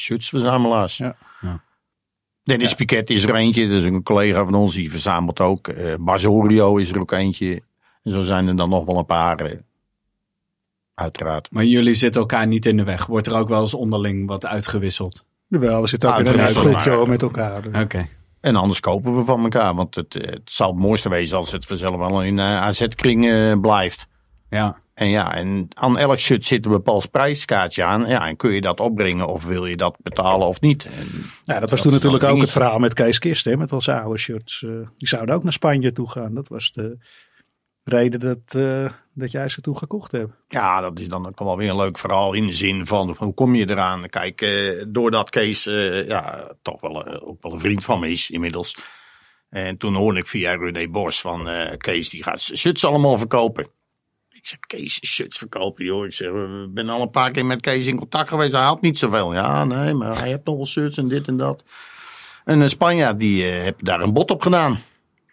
[0.00, 0.96] shirtsverzamelaars.
[0.96, 1.16] Ja.
[2.48, 2.76] Dennis ja.
[2.76, 5.68] Piquet is er eentje, dat is een collega van ons, die verzamelt ook.
[5.68, 7.62] Uh, Basorio is er ook eentje.
[8.02, 9.58] En zo zijn er dan nog wel een paar, uh,
[10.94, 11.48] uiteraard.
[11.50, 13.06] Maar jullie zitten elkaar niet in de weg.
[13.06, 15.24] Wordt er ook wel eens onderling wat uitgewisseld?
[15.46, 17.66] Jawel, we zitten ook ah, in een groepje met elkaar.
[17.66, 17.78] Oké.
[17.78, 18.08] Okay.
[18.40, 19.74] En anders kopen we van elkaar.
[19.74, 23.60] Want het, het zou het mooiste wezen als het vanzelf wel in uh, AZ-kring uh,
[23.60, 24.06] blijft.
[24.50, 24.80] Ja.
[24.98, 28.08] En ja, en aan elk shirt zit een bepaald prijskaartje aan.
[28.08, 30.84] Ja, en kun je dat opbrengen of wil je dat betalen of niet?
[30.84, 31.06] En
[31.44, 34.00] ja, dat was dat toen natuurlijk ook het verhaal met Kees Kist, hè, met onze
[34.00, 34.62] oude shirts.
[34.62, 36.34] Uh, die zouden ook naar Spanje toe gaan.
[36.34, 36.98] Dat was de
[37.84, 40.32] reden dat, uh, dat jij ze toen gekocht hebt.
[40.48, 43.26] Ja, dat is dan ook wel weer een leuk verhaal in de zin van, van
[43.26, 44.08] hoe kom je eraan?
[44.08, 45.64] Kijk, uh, doordat Kees
[46.06, 48.76] ja, toch wel, ook wel een vriend van me is inmiddels.
[49.48, 53.76] En toen hoorde ik via René Bos van Kees, die gaat shirts allemaal verkopen.
[54.48, 56.04] Zeg, Kees, shirts verkopen, joh.
[56.04, 58.52] Ik zeg, ik ben al een paar keer met Kees in contact geweest.
[58.52, 59.34] Hij had niet zoveel.
[59.34, 61.62] Ja, nee, maar hij heeft nog wel shirts en dit en dat.
[62.44, 64.80] En een Spanjaard, die uh, heeft daar een bod op gedaan.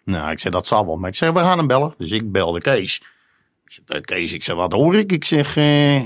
[0.04, 0.96] Nou, ik zeg, dat zal wel.
[0.96, 1.94] Maar ik zeg, we gaan hem bellen.
[1.98, 3.02] Dus ik belde Kees.
[3.64, 5.12] Ik zeg, Kees, ik zeg, wat hoor ik?
[5.12, 6.00] Ik zeg, uh,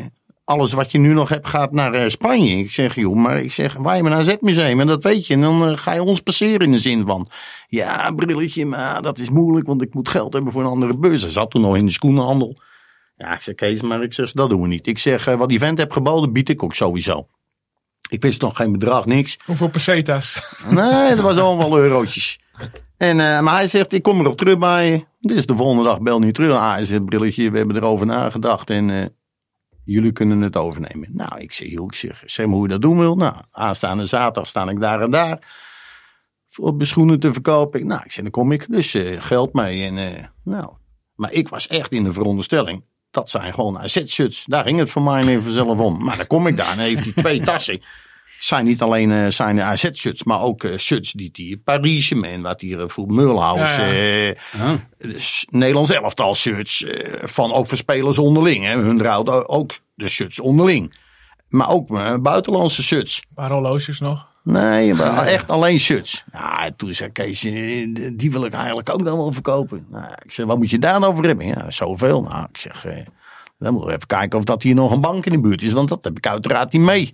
[0.45, 2.57] alles wat je nu nog hebt gaat naar Spanje.
[2.57, 5.35] Ik zeg, joh, maar ik zeg, wij hebben een AZ-museum en dat weet je.
[5.35, 7.27] En dan ga je ons passeren in de zin van,
[7.69, 11.23] ja, brilletje, maar dat is moeilijk, want ik moet geld hebben voor een andere beurs.
[11.23, 12.59] Hij zat toen nog in de schoenenhandel.
[13.21, 14.87] Ja, ik zeg Kees, maar ik zeg, dat doen we niet.
[14.87, 17.27] Ik zeg, eh, wat die vent heeft geboden, bied ik ook sowieso.
[18.09, 19.39] Ik wist nog geen bedrag, niks.
[19.45, 20.55] Hoeveel pesetas?
[20.69, 22.41] Nee, dat was allemaal eurotjes.
[22.97, 25.05] En, eh, maar hij zegt, ik kom erop terug bij je.
[25.21, 26.55] Dus de volgende dag bel niet terug.
[26.55, 29.07] Ah, hij zegt, brilletje, we hebben erover nagedacht en eh,
[29.85, 31.09] jullie kunnen het overnemen.
[31.13, 33.17] Nou, ik zeg, joh, ik zeg, zeg maar hoe je dat doen wil.
[33.17, 35.39] Nou, aanstaande zaterdag sta ik daar en daar.
[36.47, 37.87] Voor mijn schoenen te verkopen.
[37.87, 38.73] Nou, ik zeg, dan kom ik.
[38.73, 39.87] Dus geld mee.
[39.87, 40.73] En, nou.
[41.15, 42.83] Maar ik was echt in de veronderstelling.
[43.11, 44.45] Dat zijn gewoon AZ-shirts.
[44.47, 46.05] Daar ging het voor mij even zelf om.
[46.05, 47.83] Maar dan kom ik daar en heeft hij twee tassen.
[48.39, 52.61] Zijn niet alleen eh, zijn AZ-shirts, maar ook eh, shirts die die Paris en wat
[52.61, 53.83] hier eh, voor Mulhouse.
[53.83, 56.85] Ja, eh, dus Nederlands elftal shirts.
[57.23, 58.65] van ook voor spelers onderling.
[58.65, 58.77] Hè.
[58.77, 60.95] Hun rouwden ook de shirts onderling.
[61.49, 61.89] Maar ook
[62.23, 63.17] buitenlandse shirts.
[63.29, 64.30] Een paar horloges nog.
[64.45, 66.25] Nee, maar echt alleen shirts.
[66.33, 69.87] Ja, toen zei Kees, eh, die wil ik eigenlijk ook dan wel verkopen.
[69.91, 71.47] Nou, ik zeg, wat moet je daar nou voor hebben?
[71.47, 72.23] Ja, zoveel.
[72.23, 73.07] Nou, ik zeg, eh,
[73.59, 75.73] dan moeten we even kijken of dat hier nog een bank in de buurt is.
[75.73, 77.11] Want dat heb ik uiteraard niet mee.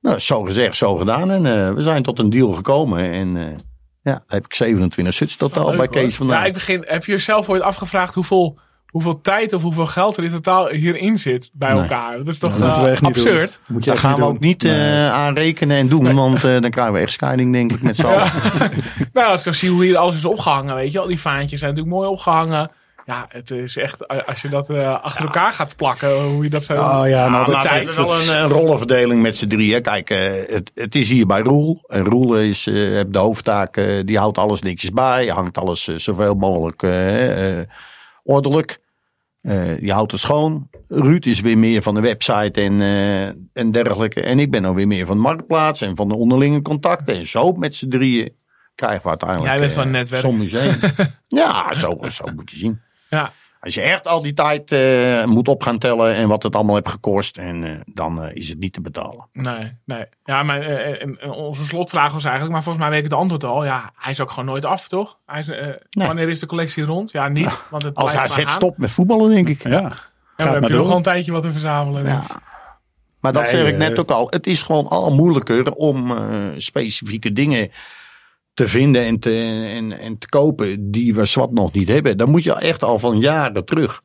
[0.00, 1.30] Nou, zo gezegd, zo gedaan.
[1.30, 3.10] En eh, we zijn tot een deal gekomen.
[3.10, 3.56] En eh,
[4.02, 5.94] ja, heb ik 27 shirts totaal Leuk, bij hoor.
[5.94, 6.40] Kees vandaan.
[6.40, 8.58] Ja, ik begin, heb je jezelf ooit afgevraagd hoeveel,
[8.90, 11.82] hoeveel tijd of hoeveel geld er in totaal hierin zit bij Nee.
[11.82, 12.16] elkaar?
[12.18, 13.60] Dat is toch dat moeten we eh, absurd?
[13.66, 14.28] Moet je Daar gaan we doen.
[14.28, 15.08] ook niet eh, Nee.
[15.08, 16.14] aan rekenen en doen.
[16.14, 18.28] Want eh, dan krijgen we echt scheiding, denk ik, met z'n allen.
[19.12, 21.60] Nou, als ik dan zie hoe hier alles is opgehangen, weet je, al die vaantjes
[21.60, 22.70] zijn natuurlijk mooi opgehangen.
[23.06, 26.64] Ja, het is echt, als je dat eh, achter elkaar gaat plakken, hoe je dat
[26.64, 26.72] zo...
[26.72, 29.82] Oh ja, nou, Ja, dat, hebben wel een, een rollenverdeling met z'n drieën.
[29.82, 31.80] Kijk, eh, het, het is hier bij Roel.
[31.86, 35.26] En Roel is, eh, heeft de hoofdtaak, eh, die houdt alles netjes bij.
[35.26, 37.66] Hangt alles eh, zoveel mogelijk eh, eh,
[38.30, 38.80] ordelijk.
[39.40, 40.68] Eh, die houdt het schoon.
[40.88, 44.22] Ruud is weer meer van de website en, eh, en dergelijke.
[44.22, 47.14] En ik ben dan weer meer van de marktplaats en van de onderlinge contacten.
[47.14, 48.36] En zo met z'n drieën
[48.74, 49.50] krijgen we uiteindelijk...
[49.50, 50.22] Jij bent eh, van netwerk.
[50.22, 50.76] Zo'n museum.
[51.42, 52.80] ja, zo, zo moet je zien.
[53.10, 56.54] Ja, Als je echt al die tijd eh, moet op gaan tellen en wat het
[56.56, 59.28] allemaal heeft gekost, en, eh, dan eh, is het niet te betalen.
[59.32, 60.04] nee, nee.
[60.24, 63.20] Ja, maar eh, en- en onze slotvraag was eigenlijk, maar volgens mij weet ik het
[63.20, 63.64] antwoord al.
[63.64, 65.18] Ja, hij is ook gewoon nooit af, toch?
[65.26, 66.06] Hij is, Nee.
[66.06, 67.10] Wanneer is de collectie rond?
[67.10, 67.58] Ja, niet.
[67.70, 69.62] Want het Als hij zet stopt met voetballen, denk ik.
[69.62, 69.70] ja.
[69.70, 69.90] Ja, dan
[70.36, 72.04] Gaat heb maar je nog wel een tijdje wat te verzamelen.
[72.04, 72.22] Ja.
[73.20, 74.26] Maar dat Nee, zeg ik net ook al.
[74.30, 76.18] Het is gewoon al moeilijker om eh,
[76.56, 77.70] specifieke dingen
[78.54, 82.16] te vinden en te, en, en te kopen die we zwart nog niet hebben.
[82.16, 84.02] Dan moet je echt al van jaren terug.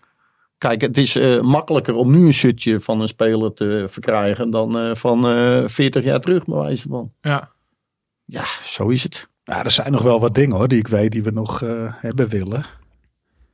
[0.57, 4.77] Kijk, het is eh, makkelijker om nu een shirtje van een speler te verkrijgen dan
[4.77, 7.11] eh, van eh 40 jaar terug, bij wijze van.
[7.21, 7.51] Ja.
[8.25, 9.29] Ja, zo is het.
[9.43, 11.59] Ja, er zijn nog wel wat dingen hoor, die ik weet die we nog
[11.99, 12.65] hebben willen.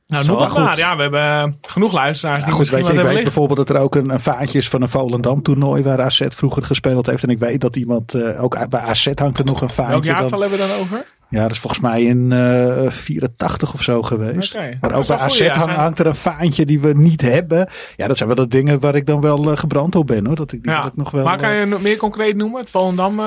[0.06, 0.64] Nou, noem goed.
[0.64, 0.78] maar.
[0.78, 3.22] Ja, we hebben eh, genoeg luisteraars Ja, die goed, weet je, ik weet liggen.
[3.22, 6.62] bijvoorbeeld dat er ook een, een vaantje is van een Volendam toernooi waar AZ vroeger
[6.64, 7.22] gespeeld heeft.
[7.22, 10.10] En ik weet dat iemand, eh, ook bij AZ hangt er nog een Welk vaantje.
[10.10, 11.06] jaartal Dan, hebben we dan over?
[11.32, 14.58] Ja, dat is volgens mij in eh 84 of zo geweest.
[14.80, 17.68] Maar ook bij AZ hang- hangt er een vaantje die we niet hebben.
[17.96, 20.36] Ja, dat zijn wel de dingen waar ik dan wel eh, gebrand op ben hoor.
[20.36, 20.86] Dat ik die Ja.
[20.86, 21.24] ik nog wel.
[21.24, 22.60] maar kan eh, je nog meer concreet noemen?
[22.60, 23.20] Het Volendam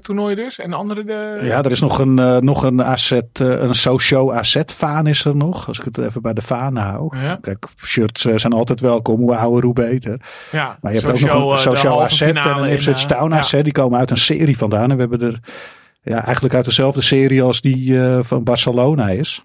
[0.00, 0.58] toernooi dus.
[0.58, 1.38] En andere de...
[1.42, 5.68] Ja, er is nog een, nog een AZ, een Socio AZ-vaan is er nog.
[5.68, 7.16] Als ik het even bij de vanen hou.
[7.18, 7.38] Ja.
[7.40, 9.20] Kijk, shirts zijn altijd welkom.
[9.20, 10.20] Hoe ouder, hoe beter.
[10.52, 13.34] Ja, Maar je hebt ook nog een Socio AZ en een Ipswich Town.
[13.34, 13.62] AZ.
[13.62, 14.90] Die komen uit een serie vandaan.
[14.90, 15.40] En we hebben er
[16.02, 19.44] ja, eigenlijk uit dezelfde serie als die eh, van Barcelona is.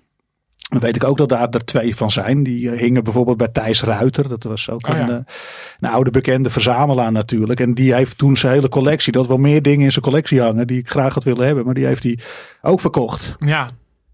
[0.70, 2.44] Dan weet ik ook dat daar er twee van zijn.
[2.44, 4.28] Die eh, hingen bijvoorbeeld bij Thijs Ruiter.
[4.30, 5.18] Dat was ook Oh, een, ja.
[5.18, 5.34] eh,
[5.80, 7.60] een oude bekende verzamelaar natuurlijk.
[7.60, 9.12] En die heeft toen zijn hele collectie.
[9.12, 11.66] Dat wel meer dingen in zijn collectie hangen die ik graag had willen hebben.
[11.66, 12.20] Maar die heeft hij
[12.62, 13.36] ook verkocht.
[13.38, 13.70] Ja,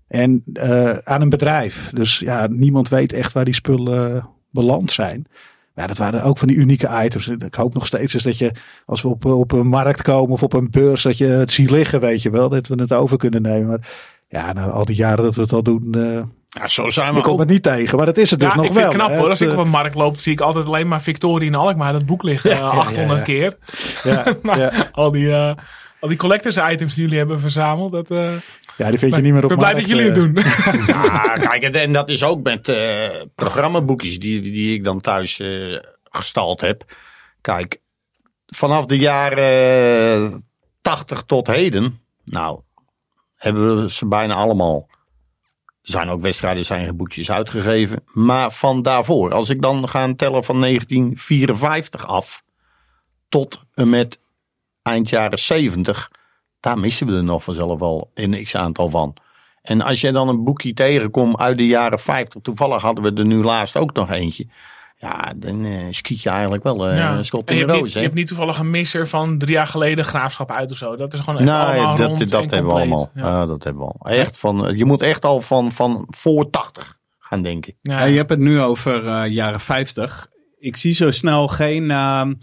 [0.08, 0.44] En
[1.04, 1.90] aan een bedrijf.
[1.94, 5.28] Dus ja, niemand weet echt waar die spullen beland zijn.
[5.76, 7.28] Ja, dat waren ook van die unieke items.
[7.28, 8.52] Ik hoop nog steeds eens dat je,
[8.86, 11.70] als we op, op een markt komen of op een beurs, dat je het ziet
[11.70, 12.50] liggen, weet je wel.
[12.50, 13.68] Dat we het over kunnen nemen.
[13.68, 13.90] Maar
[14.28, 16.22] ja, nou, al die jaren dat we het al doen, eh
[16.62, 17.40] Ja, zo zijn ik we kom ook.
[17.40, 17.98] het niet tegen.
[17.98, 18.82] Maar dat is het dus nog ik wel.
[18.82, 19.18] vind het knap hè.
[19.22, 19.30] hoor.
[19.30, 22.06] Als ik op een markt loop, zie ik altijd alleen maar Victorie en Alkmaar dat
[22.06, 22.52] boek liggen.
[22.52, 23.26] eh, ja, 800 ja.
[23.26, 23.58] keer.
[24.04, 24.26] eh,
[24.58, 24.90] ja.
[24.92, 25.32] al die...
[25.32, 25.56] eh,
[26.00, 28.30] al die collectors items die jullie hebben verzameld, dat, eh,
[28.78, 30.24] ja, die vind je niet meer ik op ben blij dat jullie het eh.
[30.24, 30.34] doen.
[30.96, 35.40] Ja, kijk, en- en dat is ook met eh programmaboekjes die, die ik dan thuis
[35.40, 36.96] eh, gestald heb.
[37.42, 37.82] Kijk,
[38.46, 40.44] vanaf de jaren
[40.82, 42.62] 80 tot heden, nou,
[43.36, 44.88] hebben we ze bijna allemaal.
[45.82, 48.04] Er zijn ook wedstrijden, zijn boekjes uitgegeven.
[48.06, 52.44] Maar van daarvoor, als ik dan ga tellen van 1954 af
[53.30, 54.20] tot en met
[54.82, 56.12] eind jaren 70,
[56.64, 59.14] daar missen we er nog vanzelf al een x aantal van.
[59.62, 63.26] En als je dan een boekje tegenkomt uit de jaren 50, toevallig hadden we er
[63.26, 64.48] nu laatst ook nog eentje.
[64.98, 67.18] Ja, dan eh, schiet je eigenlijk wel eh, Ja.
[67.18, 67.88] een schot in je, de hebt roos.
[67.88, 70.96] niet, je hebt niet toevallig een misser van drie jaar geleden graafschap uit of zo.
[70.96, 73.10] Dat is gewoon echt Nee, allemaal dat, rond dat en hebben we allemaal.
[73.14, 73.46] Ja.
[73.46, 74.10] Dat hebben we al.
[74.12, 77.74] Echt van, je moet echt al van, van voor 80 gaan denken.
[77.82, 78.00] Ja.
[78.00, 80.28] Ja, je hebt het nu over eh, jaren 50.
[80.60, 82.34] ik zie zo snel geen ehm,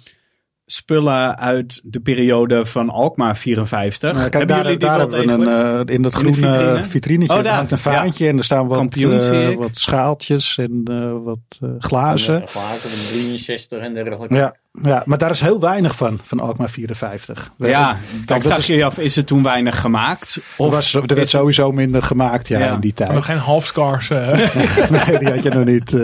[0.72, 4.12] spullen uit de periode van Alkmaar 54.
[4.12, 6.34] Nou, kijk, hebben daar, jullie die daar wel hebben we een, eh, in dat groene
[6.34, 6.84] vitrine?
[6.84, 7.54] vitrinetje Oh, daar.
[7.54, 11.38] hangt een vaantje en er staan wat, eh, wat schaaltjes en eh, wat
[11.78, 12.42] glazen.
[12.48, 14.34] Glazen van 63 en dergelijke.
[14.34, 17.50] Ja, ja, maar daar is heel weinig van, van Alkmaar 54.
[17.56, 17.96] Ja,
[18.26, 20.34] dan dat vraag is- je je af, is er toen weinig gemaakt?
[20.34, 22.72] Er, Of was, er werd sowieso minder gemaakt ja, Ja.
[22.74, 23.12] in die tijd.
[23.12, 24.08] Nog geen halfscars.
[24.08, 25.96] nee, die had je nog niet.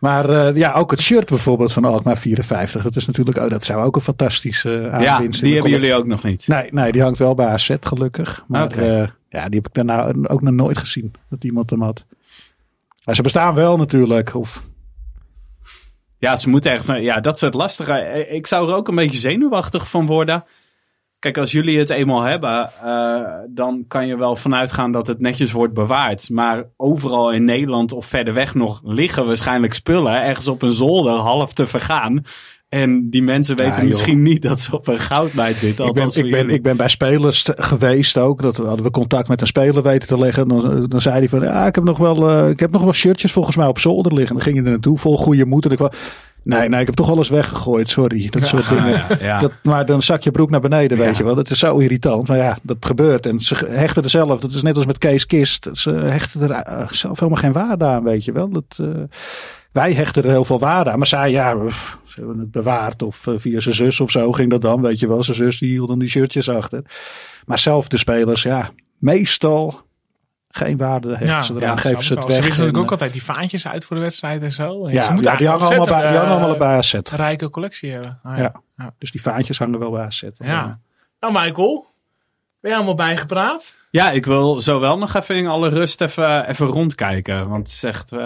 [0.00, 0.08] eh.
[0.08, 2.82] Maar eh, ja, ook het shirt bijvoorbeeld van Alkmaar 54.
[2.82, 5.70] Dat is natuurlijk, oh, dat zou ook een fantastische ja, aanwinst in die de hebben
[5.80, 6.48] jullie ook nog niet.
[6.48, 8.44] Nee, nee, die hangt wel bij AZ gelukkig.
[8.46, 11.12] Maar eh, ja, die heb ik daarna ook nog nooit gezien.
[11.30, 12.04] Dat iemand hem had.
[13.04, 14.34] Maar ze bestaan wel natuurlijk.
[14.34, 14.62] Of,
[16.18, 17.02] Ja, ze moeten echt zijn.
[17.02, 17.92] Ja, dat is het lastige.
[17.92, 20.44] Eh, Ik zou er ook een beetje zenuwachtig van worden.
[21.20, 25.20] Kijk, als jullie het eenmaal hebben, eh, dan kan je wel vanuit gaan dat het
[25.20, 26.30] netjes wordt bewaard.
[26.30, 31.12] Maar overal in Nederland of verder weg nog liggen waarschijnlijk spullen ergens op een zolder
[31.12, 32.24] half te vergaan.
[32.68, 35.86] En die mensen weten misschien niet dat ze op een goudmijn zitten.
[35.86, 36.54] ik, ben, ik, ben, jullie.
[36.54, 38.42] ik ben bij spelers geweest ook.
[38.42, 40.48] Dat hadden we contact met een speler weten te leggen.
[40.48, 42.92] Dan, dan zei hij van, ja, ik heb nog wel, eh, ik heb nog wel
[42.92, 44.34] shirtjes volgens mij op zolder liggen.
[44.34, 45.64] Dan ging je er naartoe, vol goede moed.
[45.64, 45.92] En ik wou,
[46.42, 48.28] nee, nee, ik heb toch alles weggegooid, sorry.
[48.30, 48.90] Dat soort dingen.
[48.90, 49.38] Ja, ja.
[49.38, 51.34] Dat, maar dan zak je broek naar beneden, weet je wel.
[51.34, 52.28] Dat is zo irritant.
[52.28, 53.26] Maar ja, dat gebeurt.
[53.26, 55.68] En ze hechten er zelf, dat is net als met Kees Kist.
[55.72, 58.48] Ze hechten er eh, zelf helemaal geen waarde aan, weet je wel.
[58.48, 58.86] Dat, eh,
[59.72, 60.98] wij hechten er heel veel waarde aan.
[60.98, 61.56] Maar zij, ja,
[62.04, 63.02] ze hebben het bewaard.
[63.02, 65.22] Of eh, via zijn zus of zo ging dat dan, weet je wel.
[65.22, 66.82] Zijn zus die hield dan die shirtjes achter.
[67.44, 69.80] Maar zelf de spelers, ja, meestal
[70.50, 71.78] geen waarde hechten Ja, ze ja, eraan.
[71.78, 72.26] geven ze het wel.
[72.26, 72.36] weg.
[72.36, 74.82] Ze wisten natuurlijk ook altijd die vaantjes uit voor de wedstrijd en zo.
[74.84, 76.76] En eh, ja, ze ja, die hangen eigenlijk allemaal bij, die hangen allemaal eh, bij
[76.76, 76.92] AZ.
[76.92, 78.20] een rijke collectie hebben.
[78.22, 78.52] Ah, Ja.
[78.76, 78.94] ja.
[78.98, 80.22] Dus die vaantjes hangen wel bij AZ.
[80.34, 80.78] Ja.
[81.20, 81.86] Nou, Michael,
[82.60, 83.74] ben je allemaal bijgepraat?
[83.90, 87.48] Ja, ik wil zo wel nog even in alle rust even, even rondkijken.
[87.48, 88.18] Want het is echt eh,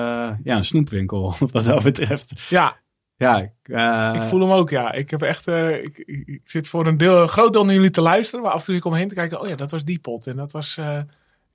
[0.45, 2.47] ja, een snoepwinkel wat dat betreft.
[2.49, 2.77] Ja,
[3.17, 4.93] Ja, ik, eh, ik voel hem ook, ja.
[4.93, 8.01] Ik heb echt, eh, ik, zit voor een, deel, een groot deel naar jullie te
[8.01, 9.99] luisteren, maar af en toe kom ik heen te kijken, oh ja, dat was die
[9.99, 10.27] pot.
[10.27, 10.99] En dat was, eh,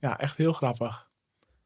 [0.00, 1.08] ja, echt heel grappig.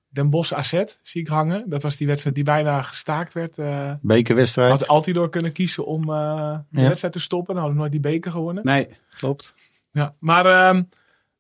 [0.09, 1.65] Den Bosch AZ zie ik hangen.
[1.71, 3.59] Dat was die wedstrijd die bijna gestaakt werd.
[3.59, 4.71] eh Bekerwedstrijd.
[4.71, 6.87] had Altidoor kunnen kiezen om eh de Ja.
[6.89, 7.55] wedstrijd te stoppen.
[7.55, 8.65] Nou, hadden we nooit die beker gewonnen.
[8.65, 9.55] nee, Klopt.
[9.93, 10.83] Ja, maar ehm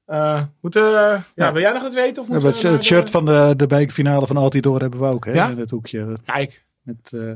[0.05, 1.53] eh, moeten, ja, Ja.
[1.53, 2.22] wil jij nog het weten?
[2.22, 5.07] Of Ja, moeten het, het shirt de- van de, de bekerfinale van Altidoor hebben we
[5.07, 5.24] ook.
[5.24, 5.32] Hè?
[5.32, 5.49] Ja?
[5.49, 7.32] In het hoekje Kijk, met, eh,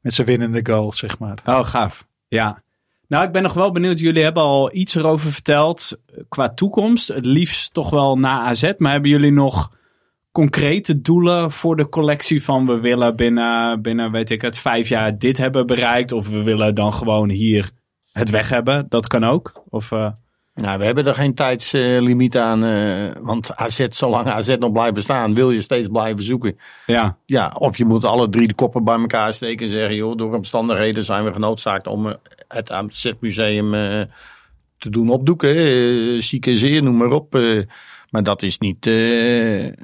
[0.00, 1.38] met zijn winnende goal, zeg maar.
[1.44, 2.06] Oh, gaaf.
[2.28, 2.62] Ja.
[3.08, 3.98] Nou, ik ben nog wel benieuwd.
[3.98, 7.08] Jullie hebben al iets erover verteld eh, qua toekomst.
[7.08, 8.72] Het liefst toch wel na AZ.
[8.76, 9.72] Maar hebben jullie nog
[10.32, 15.18] concrete doelen voor de collectie van we willen binnen, binnen weet ik het, vijf jaar
[15.18, 16.12] dit hebben bereikt?
[16.12, 17.70] Of we willen dan gewoon hier
[18.12, 18.86] het weg hebben?
[18.88, 19.62] Dat kan ook.
[19.68, 20.10] Of, eh,
[20.56, 22.64] Nou, we hebben er geen tijdslimiet aan.
[22.64, 26.58] eh, want AZ, zolang AZ nog blijft bestaan, wil je steeds blijven zoeken.
[26.86, 30.16] ja, Ja, of je moet alle drie de koppen bij elkaar steken en zeggen, joh,
[30.16, 32.14] door omstandigheden zijn we genoodzaakt om eh,
[32.48, 34.00] het AZ-museum eh,
[34.78, 35.56] te doen opdoeken.
[35.56, 37.38] Uh, zieke zeer, noem maar op.
[38.10, 39.74] maar dat is niet de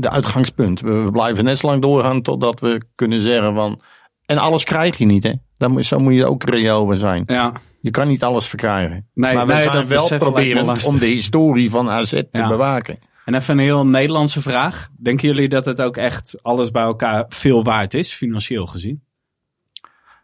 [0.00, 0.80] uitgangspunt.
[0.80, 3.80] We, we blijven net zo lang doorgaan totdat we kunnen zeggen van...
[4.26, 5.22] En alles krijg je niet,
[5.58, 5.68] hè.
[5.68, 7.22] Moet, zo moet je ook reëel over zijn.
[7.26, 7.52] ja.
[7.80, 9.08] Je kan niet alles verkrijgen.
[9.14, 12.48] Nee, maar we nee, zijn wel proberen om de historie van AZ te Ja.
[12.48, 12.98] bewaken.
[13.24, 14.88] En even een heel Nederlandse vraag.
[14.98, 19.02] Denken jullie dat het ook echt alles bij elkaar veel waard is, financieel gezien?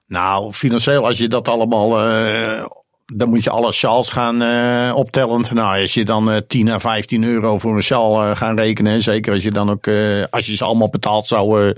[0.07, 2.01] Nou, financieel, als je dat allemaal.
[2.09, 2.65] eh,
[3.15, 5.45] dan moet je alle sjaals gaan eh optellen.
[5.55, 8.93] Nou, als je dan eh 10 à 15 euro voor een sjaal eh, gaan rekenen.
[8.93, 9.87] en Zeker als je dan ook.
[10.31, 11.75] als je ze allemaal betaald zou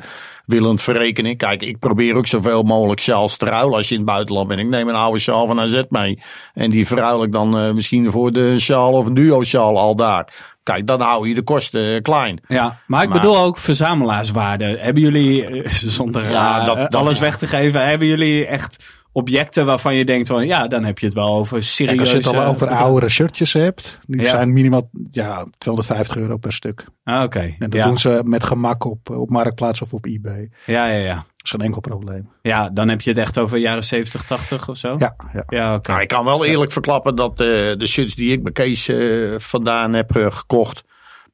[0.46, 1.36] willen verrekenen.
[1.36, 4.60] Kijk, ik probeer ook zoveel mogelijk sjaals te ruilen als je in het buitenland bent.
[4.60, 6.22] Ik neem een oude sjaal van AZ mee.
[6.54, 10.26] En die verruil ik dan misschien voor de sjaal of een duo sjaal al daar.
[10.62, 12.40] Kijk, dan hou je de kosten klein.
[12.48, 14.64] Ja, maar ik Maar- bedoel ook verzamelaarswaarde.
[14.80, 19.94] Hebben jullie, zonder Ja, dat- dat- alles weg te geven, hebben jullie echt objecten waarvan
[19.94, 21.98] je denkt van ja, dan heb je het wel over Kijk, serieus.
[22.00, 24.30] als je het al over oudere shirtjes hebt, die Ja.
[24.30, 26.84] zijn minimaal ja, 250 euro per stuk.
[27.04, 27.86] Ah, Oké, En dat ja.
[27.86, 30.50] doen ze met gemak op, op Marktplaats of op eBay.
[30.66, 31.14] ja, ja, ja.
[31.14, 32.28] Dat is geen enkel probleem.
[32.42, 34.94] Ja, dan heb je het echt over jaren 70, 80 of zo.
[34.98, 35.44] Ja, ja.
[35.48, 35.90] ja oké.
[35.90, 37.46] Nou, ik kan wel eerlijk verklappen dat eh,
[37.76, 38.98] de shirts die ik bij Kees eh,
[39.38, 40.82] vandaan heb eh, gekocht,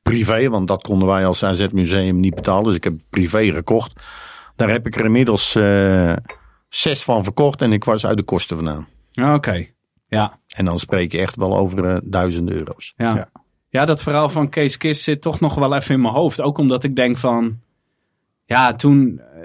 [0.03, 3.93] privé, want dat konden wij als AZ Museum niet betalen, dus ik heb privé gekocht.
[4.57, 6.13] Daar heb ik er inmiddels eh,
[6.69, 8.87] zes van verkocht en ik was uit de kosten vandaan.
[9.15, 9.67] Ah, Oké,
[10.09, 10.39] ja.
[10.55, 12.93] En dan spreek je echt wel over eh, duizenden euro's.
[12.97, 13.15] Ja.
[13.15, 13.29] Ja.
[13.69, 13.85] ja.
[13.85, 16.41] dat verhaal van Kees Kist zit toch nog wel even in mijn hoofd.
[16.41, 17.59] Ook omdat ik denk van...
[18.45, 19.19] Ja, toen...
[19.35, 19.41] eh,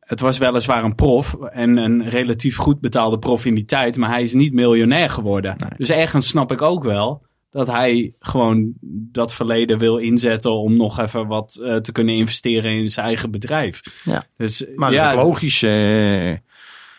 [0.00, 3.96] Het was weliswaar een prof en een relatief goed betaalde prof in die tijd.
[3.96, 5.56] Maar hij is niet miljonair geworden.
[5.76, 8.72] Dus ergens snap ik ook wel dat hij gewoon
[9.12, 10.52] dat verleden wil inzetten...
[10.52, 13.80] om nog even wat eh, te kunnen investeren in zijn eigen bedrijf.
[14.04, 14.24] Ja.
[14.36, 15.62] Dus Maar dat ja, is logisch.
[15.62, 16.30] eh,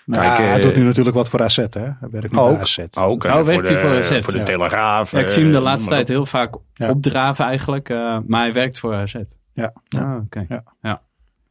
[0.08, 1.66] Nou, Kijk, hij eh, doet nu natuurlijk wat voor AZ, hè?
[1.74, 2.80] Hij werkt Ook, AZ.
[2.98, 4.24] ook Oh, eh, werkt hij voor AZ?
[4.24, 4.46] Voor de Ja.
[4.46, 5.12] Telegraaf.
[5.12, 6.90] Ja, ik zie hem de eh, laatste tijd heel vaak Ja.
[6.90, 7.90] opdraven eigenlijk.
[7.90, 9.16] eh, maar hij werkt voor AZ.
[9.54, 9.74] Ja.
[9.90, 10.46] Ah, oké.
[10.50, 10.64] Ja.
[10.82, 11.02] Ja.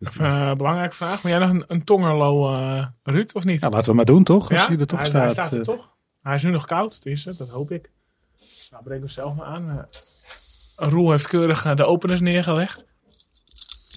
[0.01, 1.23] Even, eh, belangrijke vraag.
[1.23, 3.61] Maar jij nog een, een tongerlo, eh Ruud, of niet?
[3.61, 4.51] Ja, laten we maar doen, toch?
[4.51, 5.23] Als Ja, hij er toch hij, staat.
[5.23, 5.65] hij staat er eh.
[5.65, 5.89] toch.
[6.23, 7.91] Hij is nu nog koud, tenminste, dat hoop ik.
[8.71, 9.71] Nou, breng hem zelf maar aan.
[10.77, 12.87] Eh, Roel heeft keurig eh, de openers neergelegd.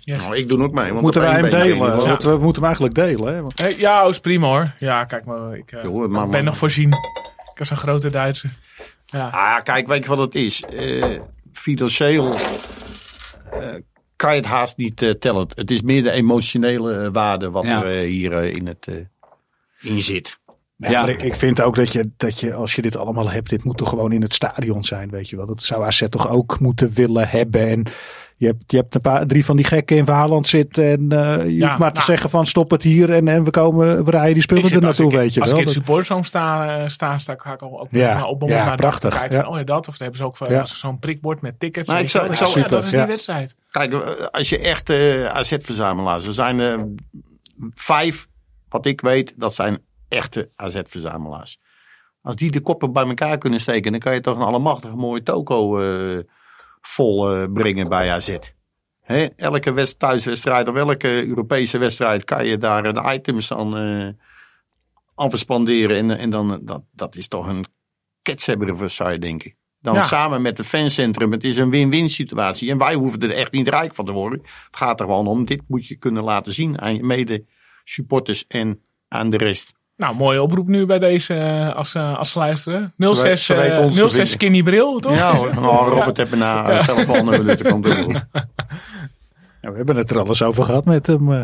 [0.10, 0.18] Yes.
[0.18, 0.90] Nou, ik doe ook mee.
[0.90, 1.98] Want Moeten wij hem delen?
[2.20, 3.42] we moeten hem eigenlijk delen, hè?
[3.42, 4.74] Want- Hey, ja, oh, is prima hoor.
[4.80, 6.90] Ja, kijk maar, ik eh, ben nog voorzien.
[7.52, 8.50] Ik was een grote Duitser.
[9.06, 9.28] Ja.
[9.28, 10.62] Ah, kijk, weet je wat het is?
[10.64, 11.06] Eh,
[11.54, 12.34] financieel
[13.52, 13.68] eh,
[14.16, 15.48] kan je het haast niet tellen.
[15.56, 17.84] Het is meer de emotionele waarde wat Ja.
[17.84, 18.96] er eh, hier in, het, eh,
[19.94, 20.38] in zit.
[20.76, 21.02] Ja, Ja.
[21.02, 23.64] maar ik, ik vind ook dat je, dat je, als je dit allemaal hebt, dit
[23.64, 25.46] moet toch gewoon in het stadion zijn, weet je wel.
[25.46, 27.68] Dat zou AZ toch ook moeten willen hebben.
[27.68, 27.84] En
[28.40, 30.84] je hebt, je hebt een paar, drie van die gekken in Vaarland zitten.
[30.92, 32.06] En eh, je Ja, hoeft maar te nou.
[32.06, 34.82] zeggen van stop het hier en, en we, komen, we rijden die spullen er als
[34.82, 35.60] naartoe, ik- weet je Als wel.
[35.60, 38.40] ik in het Dat- supportersroom sta, eh, sta, sta, ga ik al ook Ja, op
[38.40, 39.44] moment ja, naar prachtig, kijken ja.
[39.44, 39.78] van, oh ja, dat.
[39.88, 41.88] Of dan hebben ze ook als zo'n prikbord met tickets.
[41.90, 42.98] Nou, ik zou- ik Ja, zou- dat is ja.
[42.98, 43.56] die wedstrijd.
[43.72, 46.60] Kijk, eh, als je echt eh, AZ-verzamelaars, er zijn
[47.74, 48.28] vijf,
[48.70, 51.58] wat ik weet, dat zijn echte AZ-verzamelaars.
[52.22, 55.24] Als die de koppen bij elkaar kunnen steken, dan kan je toch een allemachtig mooie
[55.24, 56.18] toko eh,
[56.82, 58.38] vol eh, brengen bij AZ.
[59.02, 59.26] Hè?
[59.36, 64.08] Elke west, thuiswedstrijd of elke Europese wedstrijd kan je daar de items aan, eh
[65.16, 65.98] aan verspanderen.
[65.98, 67.66] En, en dan, dat, dat is toch een
[68.22, 69.54] ketshebber, zou je denken.
[69.82, 70.02] Dan Ja.
[70.02, 71.32] samen met het fancentrum.
[71.32, 72.72] Het is een win-win situatie.
[72.72, 74.40] En wij hoeven er echt niet rijk van te worden.
[74.40, 75.46] Het gaat er gewoon om.
[75.46, 77.46] Dit moet je kunnen laten zien aan je mede
[77.84, 79.74] supporters en aan de rest.
[80.00, 82.94] Nou, mooie oproep nu bij deze, eh, als, eh, als ze luisteren.
[82.98, 84.28] 06, ze weten eh, ons te 06 vinden.
[84.28, 85.16] skinny bril, toch?
[85.16, 85.54] Ja hoor.
[85.54, 87.46] Nou, Robert heeft een uh, telefoonnummer.
[87.46, 88.08] Dus dat komt wel.
[89.62, 91.34] Ja, we hebben het er alles over gehad met hem.
[91.34, 91.42] eh.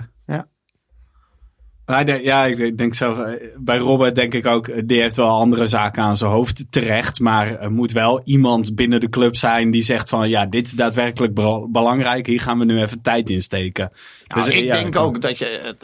[2.06, 3.14] De- ja, ik denk zo.
[3.24, 6.66] eh, Bij Robert denk ik ook, eh, die heeft wel andere zaken aan zijn hoofd
[6.70, 7.20] terecht.
[7.20, 10.74] Maar er moet wel iemand binnen de club zijn die zegt van ja, dit is
[10.74, 12.26] daadwerkelijk bel- belangrijk.
[12.26, 13.91] Hier gaan we nu even tijd in steken.
[14.28, 15.76] Nou, Dus, eh, ik ja, denk ook dat je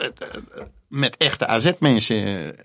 [0.92, 2.64] met echte AZ-mensen eh,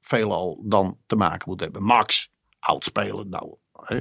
[0.00, 1.82] veelal dan te maken moet hebben.
[1.82, 4.00] Max, oudspeler, nou, hè,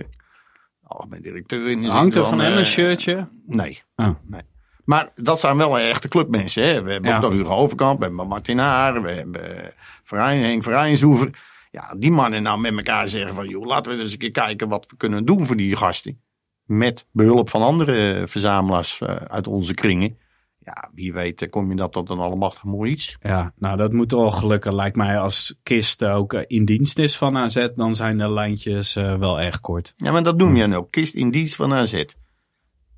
[0.83, 1.67] algemeen directeur.
[1.69, 3.27] In de zin Hangt er van hem eh, een shirtje?
[3.45, 3.81] Nee.
[3.95, 4.09] Oh.
[4.23, 4.41] nee.
[4.85, 6.63] Maar dat zijn wel echte clubmensen.
[6.63, 6.81] Hè?
[6.83, 7.15] We hebben Ja.
[7.15, 9.73] ook nog Hugo Overkamp, we hebben Martin Haar, we hebben
[10.03, 11.29] Verijn, Henk.
[11.71, 13.47] Ja, die mannen nou met elkaar zeggen van...
[13.47, 16.21] joh, laten we eens een keer kijken wat we kunnen doen voor die gasten.
[16.63, 20.17] Met behulp van andere verzamelaars eh, uit onze kringen.
[20.65, 23.15] Ja, wie weet eh, kom je dat tot een allemachtig mooi iets.
[23.19, 24.75] Ja, nou dat moet wel gelukken.
[24.75, 28.95] Lijkt mij als Kist ook eh, in dienst is van AZ, dan zijn de lijntjes
[28.95, 29.93] eh, wel erg kort.
[29.97, 30.85] Ja, maar dat noem je nou.
[30.89, 32.03] Kist in dienst van AZ.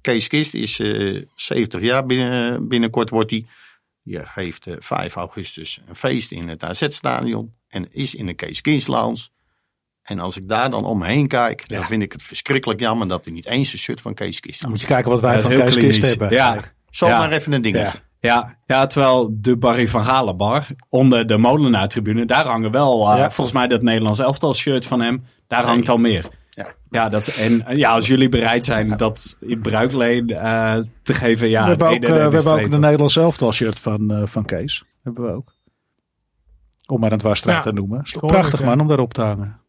[0.01, 3.45] Kees Kist is eh 70 jaar binnen, binnenkort wordt hij.
[4.01, 7.53] Je geeft eh, 5 augustus een feest in het AZ-stadion.
[7.68, 9.28] En is in de Kees Kist Lounge.
[10.01, 13.34] En als ik daar dan omheen kijk, dan vind ik het verschrikkelijk jammer dat hij
[13.34, 14.82] niet eens een shirt van Kees Kist Dan heeft.
[14.82, 16.30] moet je kijken wat wij is van Kees Kist hebben.
[16.30, 16.59] Ja,
[16.98, 17.18] Zal Ja.
[17.18, 17.98] maar even een dingetje.
[18.20, 18.34] Ja.
[18.34, 23.32] ja, ja, terwijl de Barry van Galenbar onder de Molenaar-tribune, daar hangen wel eh, Ja.
[23.32, 25.24] volgens mij dat Nederlands elftal shirt van hem.
[25.48, 25.70] Daar Nee.
[25.70, 26.26] hangt al meer.
[26.50, 26.68] Ja.
[26.89, 31.64] Ja, dat, en ja, als jullie bereid zijn dat in bruikleen eh, te geven, ja.
[31.64, 32.80] we hebben ook, eh, we dat is hebben ook de.
[32.80, 34.84] Nederlands elftal shirt van, eh, van Kees.
[35.04, 35.54] Hebben we ook.
[36.86, 38.04] Om maar een dwarsstraat Ja, te noemen.
[38.20, 39.60] Prachtig man om daarop te hangen.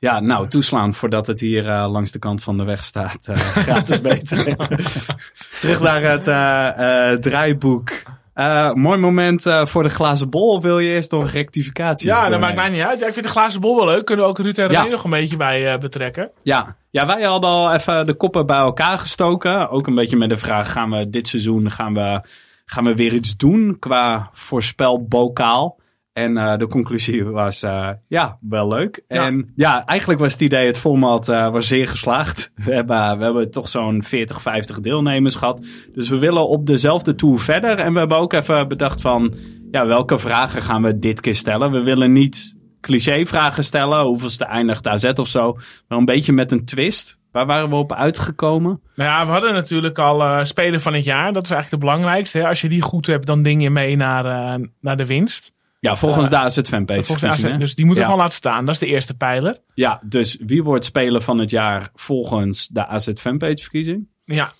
[0.00, 3.28] Ja, nou, toeslaan voordat het hier eh, langs de kant van de weg staat.
[3.28, 3.36] eh,
[3.66, 4.56] gratis beter.
[5.60, 7.90] Terug naar het eh, eh, draaiboek.
[8.34, 10.48] Eh, mooi moment eh, voor de glazen bol.
[10.48, 12.98] Of wil je eerst nog rectificaties Ja, dat maakt mij niet uit.
[13.00, 14.04] Ja, ik vind de glazen bol wel leuk.
[14.04, 14.80] Kunnen we ook Ruud en Ja.
[14.80, 16.30] René nog een beetje bij eh, betrekken?
[16.42, 16.76] Ja.
[16.90, 19.70] ja, wij hadden al even de koppen bij elkaar gestoken.
[19.70, 22.20] Ook een beetje met de vraag, gaan we dit seizoen gaan we,
[22.64, 25.78] gaan we weer iets doen qua voorspelbokaal?
[26.18, 29.04] En eh, de conclusie was, eh, ja, wel leuk.
[29.08, 29.26] Ja.
[29.26, 32.50] En ja, eigenlijk was het idee, het format eh, was zeer geslaagd.
[32.64, 35.66] We hebben, we hebben toch zo'n 40, 50 deelnemers gehad.
[35.92, 37.78] Dus we willen op dezelfde tour verder.
[37.78, 39.34] En we hebben ook even bedacht van,
[39.70, 41.70] ja, welke vragen gaan we dit keer stellen?
[41.70, 45.52] We willen niet cliché-vragen stellen, hoeveelste eindigt AZ of zo.
[45.88, 47.18] Maar een beetje met een twist.
[47.32, 48.80] Waar waren we op uitgekomen?
[48.94, 51.32] Nou ja, we hadden natuurlijk al eh Speler van het jaar.
[51.32, 52.38] Dat is eigenlijk het belangrijkste.
[52.38, 52.48] Hè?
[52.48, 55.56] Als je die goed hebt, dan ding je mee naar, naar de winst.
[55.80, 56.28] Ja, volgens
[56.68, 57.02] fanpage.
[57.02, 57.58] Volgens de AZ, verkiezingen.
[57.58, 58.14] dus die moeten we Ja.
[58.14, 58.64] gewoon laten staan.
[58.64, 59.58] Dat is de eerste pijler.
[59.74, 64.08] Ja, dus wie wordt speler van het jaar volgens de AZ fanpage verkiezing?
[64.24, 64.50] Ja.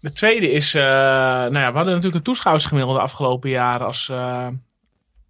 [0.00, 4.46] De tweede is, eh, nou ja, we hadden natuurlijk een toeschouwersgemiddelde afgelopen jaar als, eh,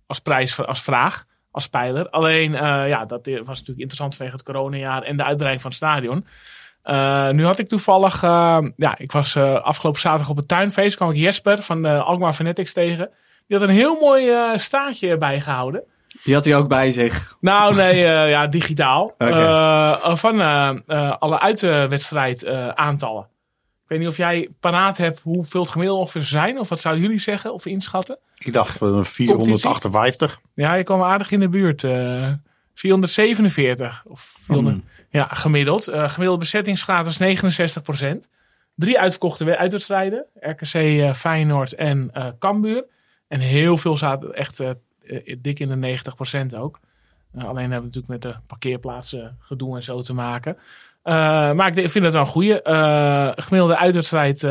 [0.07, 2.09] als prijs, als vraag, als pijler.
[2.11, 5.81] Alleen, eh, ja, dat was natuurlijk interessant vanwege het coronajaar en de uitbreiding van het
[5.81, 6.27] stadion.
[6.83, 10.97] Eh, nu had ik toevallig, eh, ja, ik was eh, afgelopen zaterdag op het tuinfeest,
[10.97, 13.11] kwam ik Jesper van de Alkmaar Fanatics tegen.
[13.49, 15.83] Die had een heel mooi eh, staartje bijgehouden.
[16.25, 17.37] Die had hij ook bij zich.
[17.41, 19.15] Nou, nee, eh, ja, digitaal.
[19.19, 20.41] Eh, van
[21.19, 23.23] alle uitwedstrijd eh, aantallen.
[23.83, 26.59] Ik weet niet of jij paraat hebt hoeveel het gemiddeld ongeveer zijn.
[26.59, 28.19] Of wat zouden jullie zeggen of inschatten?
[28.39, 30.41] Ik dacht eh, 458.
[30.55, 31.85] Ja, je kwam aardig in de buurt.
[31.85, 32.33] eh
[32.75, 34.03] 447.
[34.07, 34.79] Of 400,
[35.11, 35.89] Ja, gemiddeld.
[35.89, 38.29] Eh gemiddelde bezettingsgraad was 69%
[38.75, 40.25] Drie uitverkochte we- uitwedstrijden.
[40.41, 42.85] RKC, Feyenoord en eh Cambuur.
[43.29, 44.71] En heel veel zaten echt eh,
[45.07, 46.81] eh, dik in de 90% ook.
[47.33, 50.57] Eh, alleen hebben we natuurlijk met de parkeerplaatsen gedoe en zo te maken.
[51.03, 52.61] Maar ik vind dat wel een goede.
[53.37, 54.45] gemiddelde uitwedstrijd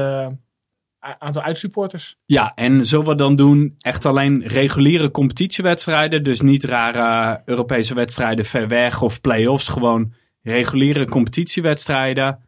[0.99, 2.17] aantal uitsupporters.
[2.25, 6.23] Ja, en zullen we dan doen echt alleen reguliere competitiewedstrijden?
[6.23, 9.67] Dus niet rare Europese wedstrijden ver weg of play-offs.
[9.67, 12.47] Gewoon reguliere competitiewedstrijden.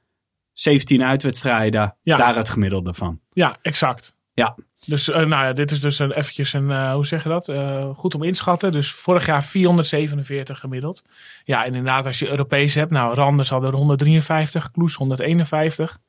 [0.52, 1.96] 17 uitwedstrijden.
[2.02, 2.16] Ja.
[2.16, 3.20] Daar het gemiddelde van.
[3.34, 4.16] Ja, exact.
[4.34, 4.56] Ja.
[4.86, 7.48] Dus eh, nou ja, dit is dus een, eventjes een, eh, hoe zeg je dat?
[7.48, 8.72] Eh, goed om inschatten.
[8.72, 11.04] Dus vorig jaar 447 gemiddeld.
[11.44, 16.00] Ja, inderdaad, als je Europees hebt, nou, Randers hadden er 153, Kloes 151,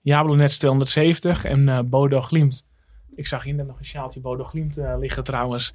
[0.00, 2.64] Jablonets 270 en Bodo Glimt.
[3.14, 5.74] Ik zag hier net nog een sjaaltje Bodo Glimt liggen trouwens.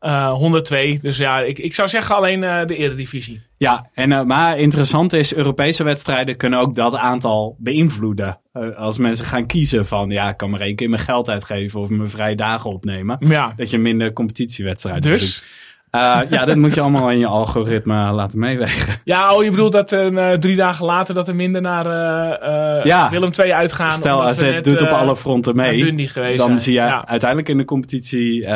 [0.00, 0.98] Eh 102.
[1.02, 3.42] Dus ja, ik, ik zou zeggen alleen eh, de Eredivisie.
[3.56, 8.40] Ja, en, eh, maar interessant is, Europese wedstrijden kunnen ook dat aantal beïnvloeden.
[8.52, 11.80] Eh, als mensen gaan kiezen van, ja, ik kan maar één keer mijn geld uitgeven
[11.80, 13.16] of mijn vrije dagen opnemen.
[13.28, 15.42] Ja, Dat je minder competitiewedstrijden doet.
[15.90, 19.00] Eh, ja, dat moet je allemaal in je algoritme laten meewegen.
[19.04, 23.10] Ja, oh, je bedoelt dat eh, drie dagen later dat er minder naar eh, Ja.
[23.10, 23.92] Willem II uitgaan.
[23.92, 26.08] Stel, AZ we net, doet op alle fronten mee.
[26.08, 28.46] Geweest Dan zie je Ja, uiteindelijk in de competitie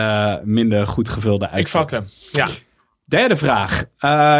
[0.42, 1.98] minder goed gevulde ik uitvakken.
[1.98, 2.44] vat hem.
[2.46, 2.52] Ja.
[3.04, 3.84] Derde vraag.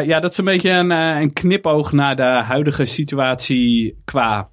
[0.06, 4.48] Ja, dat is een beetje een, een knipoog naar de huidige situatie qua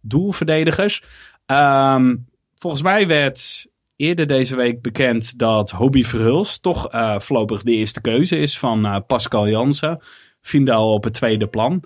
[0.00, 1.02] doelverdedigers.
[1.46, 2.14] Ehm,
[2.54, 3.66] volgens mij werd
[3.96, 8.86] eerder deze week bekend dat Hobby Verhulst toch eh, voorlopig de eerste keuze is van
[8.86, 9.98] eh, Pascal Jansen.
[10.40, 11.84] Vindal op het tweede plan.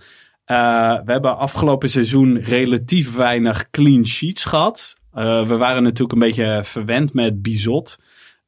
[0.48, 4.96] Eh, we hebben afgelopen seizoen relatief weinig clean sheets gehad.
[5.12, 7.98] Eh, we waren natuurlijk een beetje verwend met Bizot.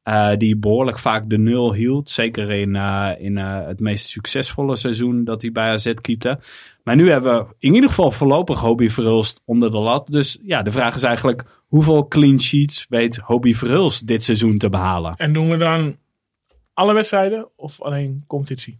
[0.03, 2.09] Eh, die behoorlijk vaak de nul hield.
[2.09, 6.39] Zeker in, eh, in eh, het meest succesvolle seizoen dat hij bij AZ keepte.
[6.83, 10.07] Maar nu hebben we in ieder geval voorlopig Hobby Verhulst onder de lat.
[10.07, 11.43] Dus ja, de vraag is eigenlijk...
[11.67, 15.15] hoeveel clean sheets weet Hobby Verhulst dit seizoen te behalen?
[15.15, 15.97] En doen we dan
[16.73, 18.79] alle wedstrijden of alleen competitie?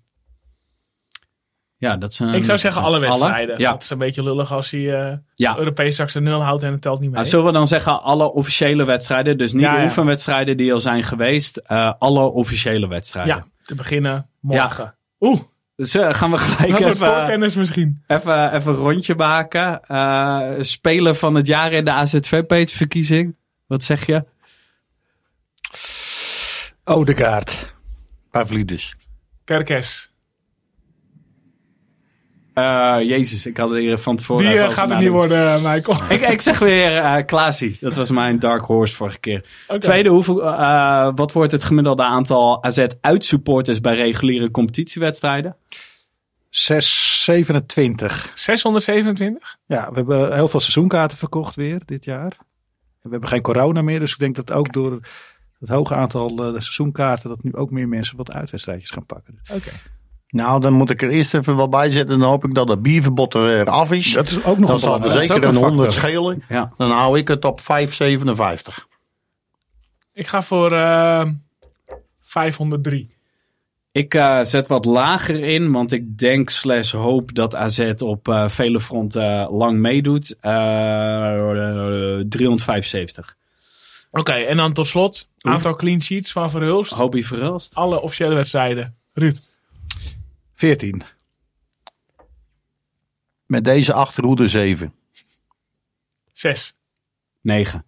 [1.82, 3.60] Ja, dat een- ik zou zeggen alle wedstrijden.
[3.60, 3.72] Ja.
[3.72, 5.58] Dat is een beetje lullig als hij eh Ja.
[5.58, 7.16] Europees straks een nul houdt en het telt niet mee.
[7.18, 9.38] Nou, zullen we dan zeggen alle officiële wedstrijden?
[9.38, 9.84] Dus niet Ja, de ja.
[9.84, 11.58] oefenwedstrijden die al zijn geweest.
[11.58, 13.36] eh, alle officiële wedstrijden.
[13.36, 14.96] ja, te beginnen morgen.
[15.20, 15.40] Oeh,
[15.76, 18.04] Dus gaan we gelijk dat wordt even, voorkennis misschien.
[18.08, 19.82] even, even een rondje maken.
[19.88, 23.36] Eh speler van het jaar in de AZV-verkiezing.
[23.68, 24.26] Wat zeg je?
[26.84, 27.74] Odegaard.
[28.32, 28.96] Pavlidis.
[29.44, 30.11] Kerkes.
[32.54, 35.98] Eh, Jezus, ik had er hier van tevoren Die eh, gaat het niet worden, Michael.
[36.16, 37.78] Ik, ik zeg weer eh Klaasie.
[37.80, 39.46] Dat was mijn dark horse vorige keer.
[39.78, 45.56] Tweede, hoeveel, eh, wat wordt het gemiddelde aantal AZ-uitsupporters bij reguliere competitiewedstrijden?
[46.50, 48.32] 627.
[48.36, 49.58] 627?
[49.66, 52.38] Ja, we hebben heel veel seizoenkaarten verkocht weer dit jaar.
[53.02, 55.00] We hebben geen corona meer, dus ik denk dat ook door
[55.60, 57.30] het hoge aantal eh, seizoenkaarten...
[57.30, 59.40] dat nu ook meer mensen wat uitwedstrijdjes gaan pakken.
[59.42, 59.72] Dus Oké.
[60.32, 62.20] Nou, dan moet ik er eerst even wel bij zetten.
[62.20, 64.14] Dan hoop ik dat het bierverbod eraf is.
[64.14, 65.32] dat is ook nog dan een zal er belangrijk.
[65.32, 66.10] zeker een een 100 factor.
[66.10, 66.44] schelen.
[66.50, 66.74] Ja.
[66.78, 67.66] Dan hou ik het op 5,57.
[70.14, 71.28] Ik ga voor eh
[72.22, 73.16] 503.
[73.92, 78.50] Ik eh, zet wat lager in, want ik denk slash hoop dat AZ op eh,
[78.50, 80.36] vele fronten lang meedoet.
[80.40, 80.52] Eh
[82.30, 83.36] 375.
[84.12, 86.92] Oké, en dan tot slot aantal clean sheets van Verhulst.
[86.92, 87.76] Hobby Verhulst.
[87.76, 88.96] Alle officiële wedstrijden.
[89.14, 89.51] Ruud.
[90.62, 91.02] 14.
[93.46, 94.94] Met deze achterhoede 7.
[96.34, 96.76] 6.
[97.42, 97.86] 9.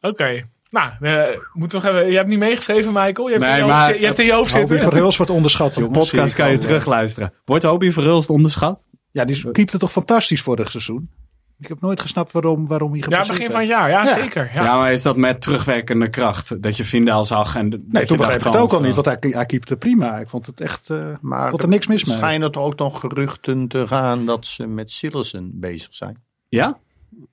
[0.00, 0.48] Oké.
[0.68, 3.26] Nou, eh, moet nog even, je hebt niet meegeschreven, Michael.
[3.28, 4.88] Je hebt, Nee, in, je maar- hoofd, je hebt in je hoofd Hobby zitten.
[4.90, 5.98] Verhulst wordt onderschat, jongens.
[5.98, 6.62] Podcast Zie ik kan je eh.
[6.62, 7.32] terugluisteren.
[7.44, 8.86] Wordt Hobby Verhulst onderschat?
[9.10, 11.10] Ja, die keepte toch fantastisch vorig seizoen.
[11.58, 13.88] Ik heb nooit gesnapt waarom, waarom hij Ja, begin van het jaar.
[13.90, 14.14] Ja, Ja.
[14.20, 14.50] zeker.
[14.54, 14.62] Ja.
[14.62, 14.78] Ja.
[14.78, 16.62] maar is dat met terugwerkende kracht?
[16.62, 17.70] Dat je vinden al zag en...
[17.70, 20.18] dat Nee, toen dacht begreep ik het ook al niet, want hij, hij keepte prima.
[20.18, 22.16] Ik vond het echt, eh Maar vond er niks mis mee.
[22.16, 26.22] schijnen er ook nog geruchten te gaan dat ze met Sillessen bezig zijn.
[26.48, 26.78] Ja?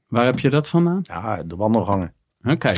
[0.07, 0.99] Waar heb je dat vandaan?
[1.03, 2.13] Ja, de wandelgangen.
[2.43, 2.73] Oké,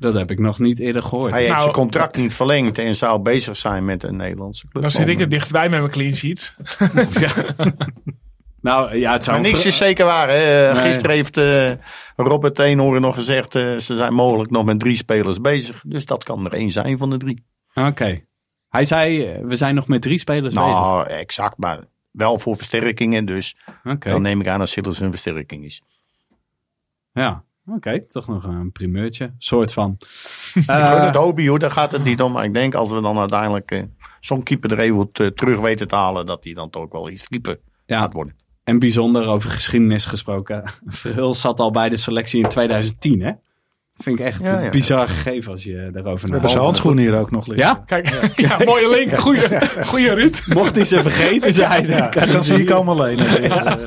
[0.00, 1.30] dat heb ik nog niet eerder gehoord.
[1.30, 4.82] Hij heeft Nou, zijn contract niet verlengd en zou bezig zijn met een Nederlandse club.
[4.82, 6.54] Dan zit ik er dichtbij met mijn clean sheets.
[6.94, 7.06] Nou,
[8.60, 9.40] Nou ja, het zou...
[9.40, 10.28] Maar niks is zeker waar.
[10.28, 10.72] Hè.
[10.72, 10.82] Nee.
[10.82, 11.72] Gisteren heeft eh,
[12.16, 15.82] Robert Teenhoorn nog gezegd, eh, ze zijn mogelijk nog met drie spelers bezig.
[15.86, 17.44] Dus dat kan er één zijn van de drie.
[17.74, 18.26] Oké.
[18.68, 20.70] Hij zei, eh, we zijn nog met drie spelers bezig.
[20.70, 21.80] Nou, exact, maar
[22.10, 23.24] wel voor versterkingen.
[23.24, 23.56] Dus
[23.98, 25.82] dan neem ik aan dat Sidders een versterking is.
[27.12, 28.06] Ja, oké.
[28.06, 29.34] Toch nog een primeurtje.
[29.38, 29.96] Soort van.
[30.54, 32.32] ik gun het joh, daar gaat het niet om.
[32.32, 33.82] Maar ik denk als we dan uiteindelijk eh,
[34.20, 37.60] zo'n keeper er even terug weten te halen, dat hij dan toch wel iets keeper
[37.86, 38.00] Ja.
[38.00, 38.36] gaat worden.
[38.68, 40.62] En bijzonder over geschiedenis gesproken.
[40.86, 43.32] Verhul zat al bij de selectie in 2010, hè?
[43.98, 47.30] Vind ik echt Ja, bizar gegeven als je daarover We hebben zijn handschoenen hier ook
[47.30, 47.66] nog liggen.
[47.66, 47.82] Ja?
[47.86, 49.18] Kijk, ja, mooie link.
[49.18, 49.40] Goeie,
[49.84, 50.42] goeie Ruud.
[50.54, 53.26] Mocht hij ze vergeten zijn, Ja, dan kan hier hier- komen lenen.
[53.42, 53.86] Eh,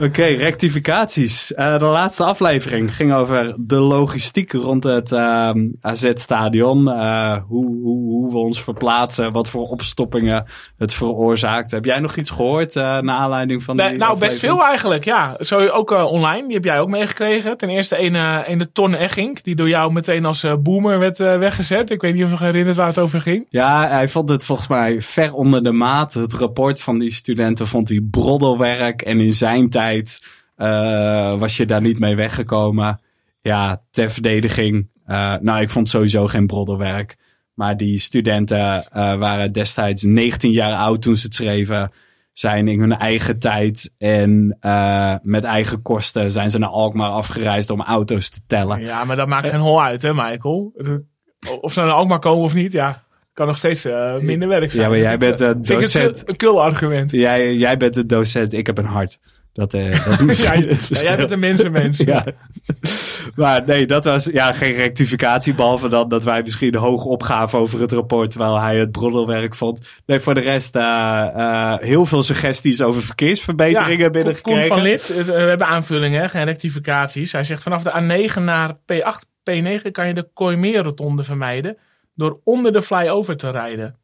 [0.00, 1.54] Oké, rectificaties.
[1.54, 6.88] Eh, de laatste aflevering ging over de logistiek rond het ehm, AZ-stadion.
[6.92, 10.44] Eh, hoe, hoe, hoe we ons verplaatsen, wat voor opstoppingen
[10.76, 11.70] het veroorzaakt.
[11.70, 15.36] Heb jij nog iets gehoord eh naar aanleiding van die nou, best veel eigenlijk, ja.
[15.40, 17.56] Zo ook online, die heb jij ook meegekregen.
[17.56, 20.98] Ten eerste een, eh, een de Ton Egging, die door jou meteen als eh, boomer
[20.98, 21.90] werd eh, weggezet.
[21.90, 23.46] Ik weet niet of je nog herinnert waar het over ging.
[23.48, 26.14] Ja, hij vond het volgens mij ver onder de maat.
[26.14, 29.02] Het rapport van die studenten vond hij broddelwerk.
[29.02, 33.00] En in zijn tijd eh, was je daar niet mee weggekomen.
[33.40, 34.88] Ja, ter verdediging.
[35.40, 37.16] nou, ik vond sowieso geen broddelwerk.
[37.54, 38.86] Maar die studenten
[39.18, 41.90] waren destijds 19 jaar oud toen ze het schreven.
[42.38, 47.70] Zijn in hun eigen tijd en eh, met eigen kosten zijn ze naar Alkmaar afgereisd
[47.70, 48.80] om auto's te tellen.
[48.80, 50.72] Ja, maar dat maakt geen hol uit, hè, Michael.
[51.60, 53.02] Of ze nou ook maar komen of niet, ja.
[53.32, 54.82] Kan nog steeds eh, minder werk zijn.
[54.82, 56.22] Ja, maar jij bent, eh, het docent.
[56.28, 57.10] een kul argument.
[57.10, 59.18] Jij, jij bent de docent, ik heb een hart.
[59.58, 61.08] Dat, eh, dat is misschien Ja, het ja, verschil.
[61.08, 61.98] jij bent een mensenmens.
[61.98, 62.24] Ja.
[63.34, 65.54] Maar nee, dat was ja, geen rectificatie.
[65.54, 68.30] Behalve dan dat wij misschien hoog opgaven over het rapport.
[68.30, 70.00] Terwijl hij het broddelwerk vond.
[70.06, 70.82] Nee, voor de rest eh,
[71.34, 74.66] eh, heel veel suggesties over verkeersverbeteringen Koen binnengekregen.
[74.66, 77.32] van Lid, we hebben aanvullingen, geen rectificaties.
[77.32, 81.76] Hij zegt vanaf de A9 naar P8, P9 kan je de Kooimeerrotonde vermijden
[82.14, 83.96] door onder de flyover te rijden.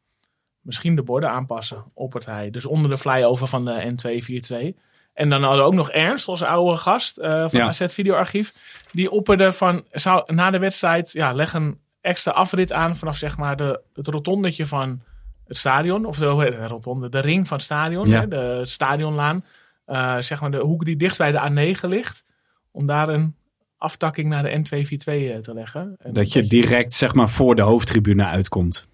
[0.61, 2.49] Misschien de borden aanpassen, oppert hij.
[2.49, 4.83] Dus onder de flyover van de N242.
[5.15, 7.67] En dan hadden we ook nog Ernst, onze oude gast eh, van Ja.
[7.67, 8.53] AZ Videoarchief.
[8.91, 13.37] Die opperde van, zou, na de wedstrijd, ja, leg een extra afrit aan vanaf zeg
[13.37, 15.01] maar de, het rotondetje van
[15.47, 16.05] het stadion.
[16.05, 18.19] Of de, de rotonde, de ring van het stadion, Ja.
[18.19, 19.45] hè, de stadionlaan.
[19.85, 22.23] Eh, zeg maar de hoek die dicht bij de A9 ligt.
[22.71, 23.35] Om daar een
[23.77, 25.95] aftakking naar de N242 eh, te leggen.
[25.99, 28.87] En Dat je direct zeg maar voor de hoofdtribune uitkomt.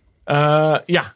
[0.86, 1.16] Ja,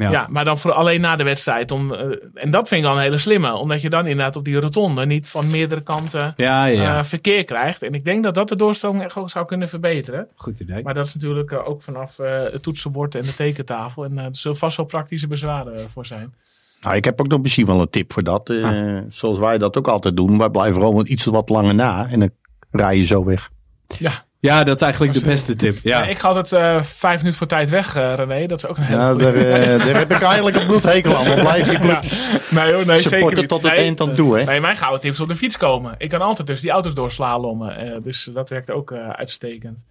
[0.00, 0.10] Ja.
[0.10, 0.26] ja.
[0.30, 1.70] maar dan voor alleen na de wedstrijd.
[1.70, 3.52] Om, eh, en dat vind ik al een hele slimme.
[3.52, 6.98] Omdat je dan inderdaad op die rotonde niet van meerdere kanten Ja, ja, ja.
[6.98, 7.82] eh, verkeer krijgt.
[7.82, 10.28] En ik denk dat dat de doorstroming echt ook zou kunnen verbeteren.
[10.34, 10.82] Goed idee.
[10.82, 14.04] Maar dat is natuurlijk eh, ook vanaf eh, het toetsenbord en de tekentafel.
[14.04, 16.34] En eh, er zullen vast wel praktische bezwaren voor zijn.
[16.80, 18.48] Nou, ik heb ook nog misschien wel een tip voor dat.
[18.50, 18.98] eh, Ah.
[19.08, 20.38] Zoals wij dat ook altijd doen.
[20.38, 22.08] Wij blijven gewoon iets wat langer na.
[22.08, 22.30] En dan
[22.70, 23.50] rij je zo weg.
[23.98, 25.76] Ja, Ja, dat is eigenlijk de beste tip.
[25.82, 26.02] Ja.
[26.06, 28.46] ik ga altijd eh, vijf minuten voor tijd weg, eh, René.
[28.46, 31.16] Dat is ook een hele Ja, goede- daar, eh, daar heb ik eigenlijk een bloedhekel
[31.16, 31.24] aan.
[31.24, 32.02] Dan blijf je club
[32.50, 33.48] Nee hoor, nee, zeker supporten niet.
[33.48, 33.82] tot het Nee.
[33.84, 34.38] eind aan toe.
[34.38, 34.44] Hè?
[34.44, 35.94] Nee, mijn gouden tip is op de fiets komen.
[35.98, 37.76] Ik kan altijd dus die auto's doorslalommen.
[37.76, 39.84] eh dus dat werkt ook eh, uitstekend.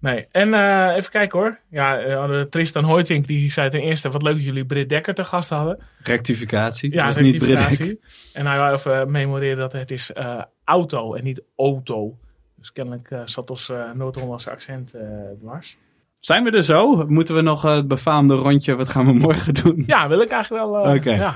[0.00, 1.58] Nee, en eh, even kijken hoor.
[1.70, 4.10] Ja, eh, Tristan Hoytink, die zei ten eerste...
[4.10, 5.78] wat leuk dat jullie Britt Dekker te gast hadden.
[6.02, 6.92] Rectificatie.
[6.92, 8.00] Ja, dat is niet rectificatie.
[8.32, 12.16] En hij wou even memoreren dat het is eh, auto en niet auto.
[12.62, 15.02] Dus kennelijk eh, zat ons eh Noord-Hollandse accent eh,
[15.40, 15.76] dwars.
[16.18, 17.06] Zijn we er zo?
[17.06, 19.82] Moeten we nog het befaamde rondje, wat gaan we morgen doen?
[19.86, 20.94] Ja, wil ik eigenlijk wel.
[20.94, 21.10] Oké.
[21.10, 21.34] ja.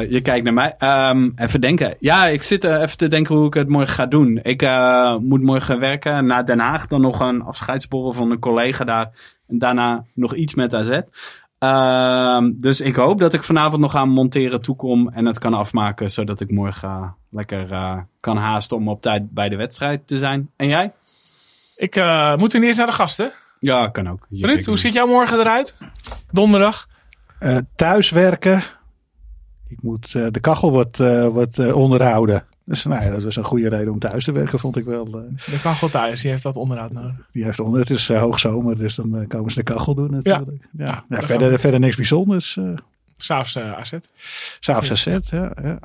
[0.00, 0.74] Je kijkt naar mij.
[0.78, 1.96] Ehm, even denken.
[1.98, 4.38] Ja, ik zit even te denken hoe ik het morgen ga doen.
[4.42, 4.62] Ik
[5.20, 6.86] moet morgen werken naar Den Haag.
[6.86, 9.10] Dan nog een afscheidsborrel van een collega daar.
[9.48, 11.00] En daarna nog iets met AZ.
[11.62, 15.08] Ehm, dus ik hoop dat ik vanavond nog aan monteren toekom.
[15.08, 16.10] En het kan afmaken.
[16.10, 20.18] Zodat ik morgen eh, lekker eh, kan haasten om op tijd bij de wedstrijd te
[20.18, 20.50] zijn.
[20.56, 20.92] En jij?
[21.76, 23.32] Ik eh, moet nu eerst naar de gasten.
[23.60, 24.26] Ja, kan ook.
[24.30, 25.76] Ruud, hoe ziet jouw morgen eruit?
[26.30, 26.86] Donderdag.
[27.38, 28.62] eh, thuiswerken.
[29.68, 32.44] Ik moet, eh, de kachel wordt, eh, wordt onderhouden.
[32.72, 35.06] Dus nou ja, dat was een goede reden om thuis te werken, vond ik wel.
[35.06, 35.52] eh.
[35.52, 37.14] De kachel thuis, die heeft dat onderhoud nodig.
[37.30, 40.10] die heeft onder, het is eh, hoogzomer, dus dan eh, komen ze de kachel doen
[40.10, 40.68] natuurlijk.
[40.76, 41.04] Ja.
[41.08, 42.56] Ja, verder, verder niks bijzonders.
[42.56, 42.64] eh
[43.16, 43.92] S'avonds eh AZ.
[44.60, 45.78] S'avonds AZ, ja, ja.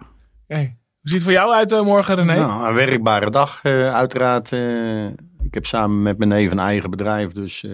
[0.48, 0.76] Hey.
[1.02, 2.36] Hoe ziet het voor jou uit morgen, René?
[2.36, 4.52] Nou, een werkbare dag eh, uiteraard.
[5.44, 7.32] ik heb samen met mijn neef een eigen bedrijf.
[7.32, 7.72] Dus eh,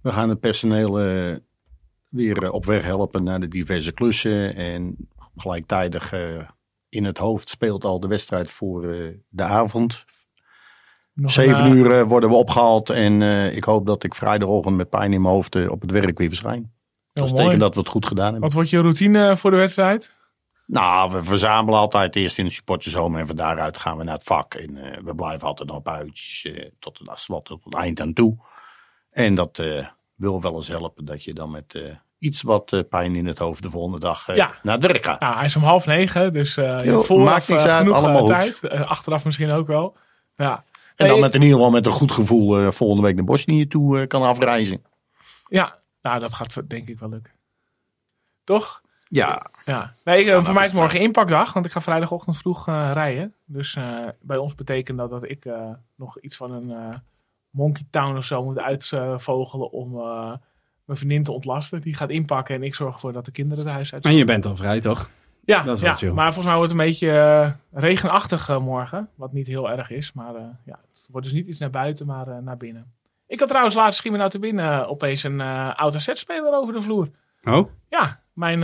[0.00, 1.36] we gaan het personeel eh,
[2.08, 4.54] weer op weg helpen naar de diverse klussen.
[4.54, 4.96] En
[5.36, 6.20] gelijktijdig eh,
[6.92, 10.04] in het hoofd speelt al de wedstrijd voor eh, de avond.
[11.14, 12.90] Nog Zeven een, uur eh, worden we opgehaald.
[12.90, 16.18] En eh, ik hoop dat ik vrijdagochtend met pijn in mijn hoofd op het werk
[16.18, 16.72] weer verschijn.
[17.12, 18.42] Dat betekent dat we het goed gedaan hebben.
[18.42, 20.20] Wat wordt je routine voor de wedstrijd?
[20.66, 24.22] Nou, we verzamelen altijd eerst in de supporterzomer en van daaruit gaan we naar het
[24.22, 24.54] vak.
[24.54, 28.36] En we blijven altijd nog op uitjes eh, tot, het, tot het eind aan toe.
[29.10, 29.62] En dat
[30.14, 33.62] wil wel eens helpen dat je dan met iets wat eh, pijn in het hoofd
[33.62, 34.52] de volgende dag eh, Ja.
[34.62, 35.20] naar gaat.
[35.20, 38.26] Nou, hij is om half negen, dus eh je Jo, vooraf maakt niks uit, genoeg
[38.26, 38.68] tijd.
[38.70, 39.96] Achteraf misschien ook wel.
[40.34, 40.64] Ja,
[40.96, 43.66] En dan met in ieder geval met een goed gevoel eh, volgende week naar Bosnië
[43.66, 44.82] toe eh, kan afreizen.
[45.48, 45.78] ja.
[46.02, 47.32] nou dat gaat denk ik wel lukken.
[48.44, 48.80] Toch?
[49.04, 49.92] Ja, Ja.
[50.04, 53.34] Nee, voor mij is morgen inpakdag, want ik ga vrijdagochtend vroeg eh, rijden.
[53.44, 56.88] Dus eh, bij ons betekent dat dat ik eh, nog iets van een eh,
[57.50, 60.32] Monkey Town of zo moet uitvogelen om eh,
[60.84, 61.80] mijn vriendin te ontlasten.
[61.80, 64.24] Die gaat inpakken en ik zorg ervoor dat de kinderen het huis uit En je
[64.24, 65.10] bent al vrij, toch?
[65.44, 66.10] Ja, Dat is ja chill.
[66.12, 69.08] maar volgens mij wordt het een beetje eh, regenachtig eh, morgen.
[69.14, 70.12] Wat niet heel erg is.
[70.12, 72.92] Maar eh, ja, het wordt dus niet iets naar buiten, maar naar binnen.
[73.26, 76.82] Ik had trouwens laatst schiet me nou te binnen opeens een oude speler over de
[76.82, 77.10] vloer.
[77.42, 78.58] Oh, Ja, mijn,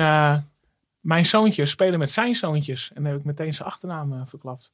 [1.01, 2.91] mijn zoontjes spelen met zijn zoontjes.
[2.95, 4.73] En dan heb ik meteen zijn achternaam verklapt.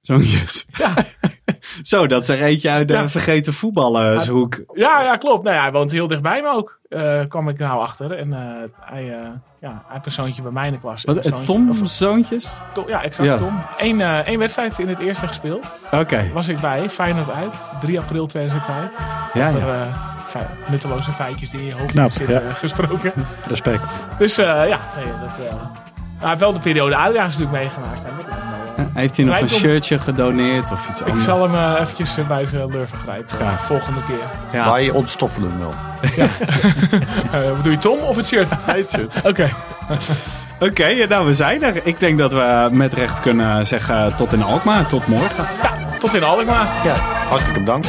[0.00, 0.66] zoontjes.
[0.72, 0.94] Ja.
[1.82, 3.08] Zo, dat is er eentje uit de Ja.
[3.08, 4.60] vergeten voetballershoek.
[4.74, 5.44] Ja, ja, klopt.
[5.44, 6.78] Nou ja, hij woont heel dichtbij me ook.
[6.88, 8.12] eh kwam ik nou achter.
[8.18, 8.40] En eh,
[8.80, 9.28] hij, eh,
[9.60, 11.04] ja, hij heeft een zoontje bij mij in de klas.
[11.04, 12.50] Wat, zoontje- Tom of- zoontjes?
[12.86, 13.36] Ja, exact Ja.
[13.36, 13.58] Tom.
[13.78, 15.66] Eén, eh, één wedstrijd in het eerste gespeeld.
[15.92, 16.30] Oké.
[16.34, 16.88] was ik bij.
[16.90, 17.60] Feyenoord uit.
[17.80, 18.90] 3 april 2005.
[19.34, 19.82] Ja, Over ja.
[19.82, 19.94] eh,
[20.24, 22.50] fe- nutteloze feitjes die in je hoofd Knap, zitten ja.
[22.50, 23.12] gesproken.
[23.48, 23.92] Respect.
[24.18, 25.54] Dus eh, ja, nee, dat, eh,
[26.18, 28.00] hij heeft wel de periode Adriaans natuurlijk meegemaakt.
[28.02, 28.10] hè.
[28.76, 31.24] Eh, Heeft hij nog een shirtje gedoneerd of iets Ik anders?
[31.24, 33.36] zal hem eh, eventjes eh, bij zijn lurven grijpen.
[33.36, 33.60] Graag.
[33.64, 34.60] volgende keer.
[34.60, 34.70] Ja.
[34.72, 35.74] wij ontstoffelen hem wel.
[37.32, 38.48] Eh, bedoel je Tom of het shirt?
[39.30, 39.50] Oké.
[40.60, 41.80] Oké, ja, nou we zijn er.
[41.86, 44.86] Ik denk dat we met recht kunnen zeggen tot in Alkmaar.
[44.86, 45.44] Tot morgen.
[45.62, 46.68] Ja, tot in Alkmaar.
[46.84, 46.94] Ja,
[47.28, 47.88] hartstikke bedankt.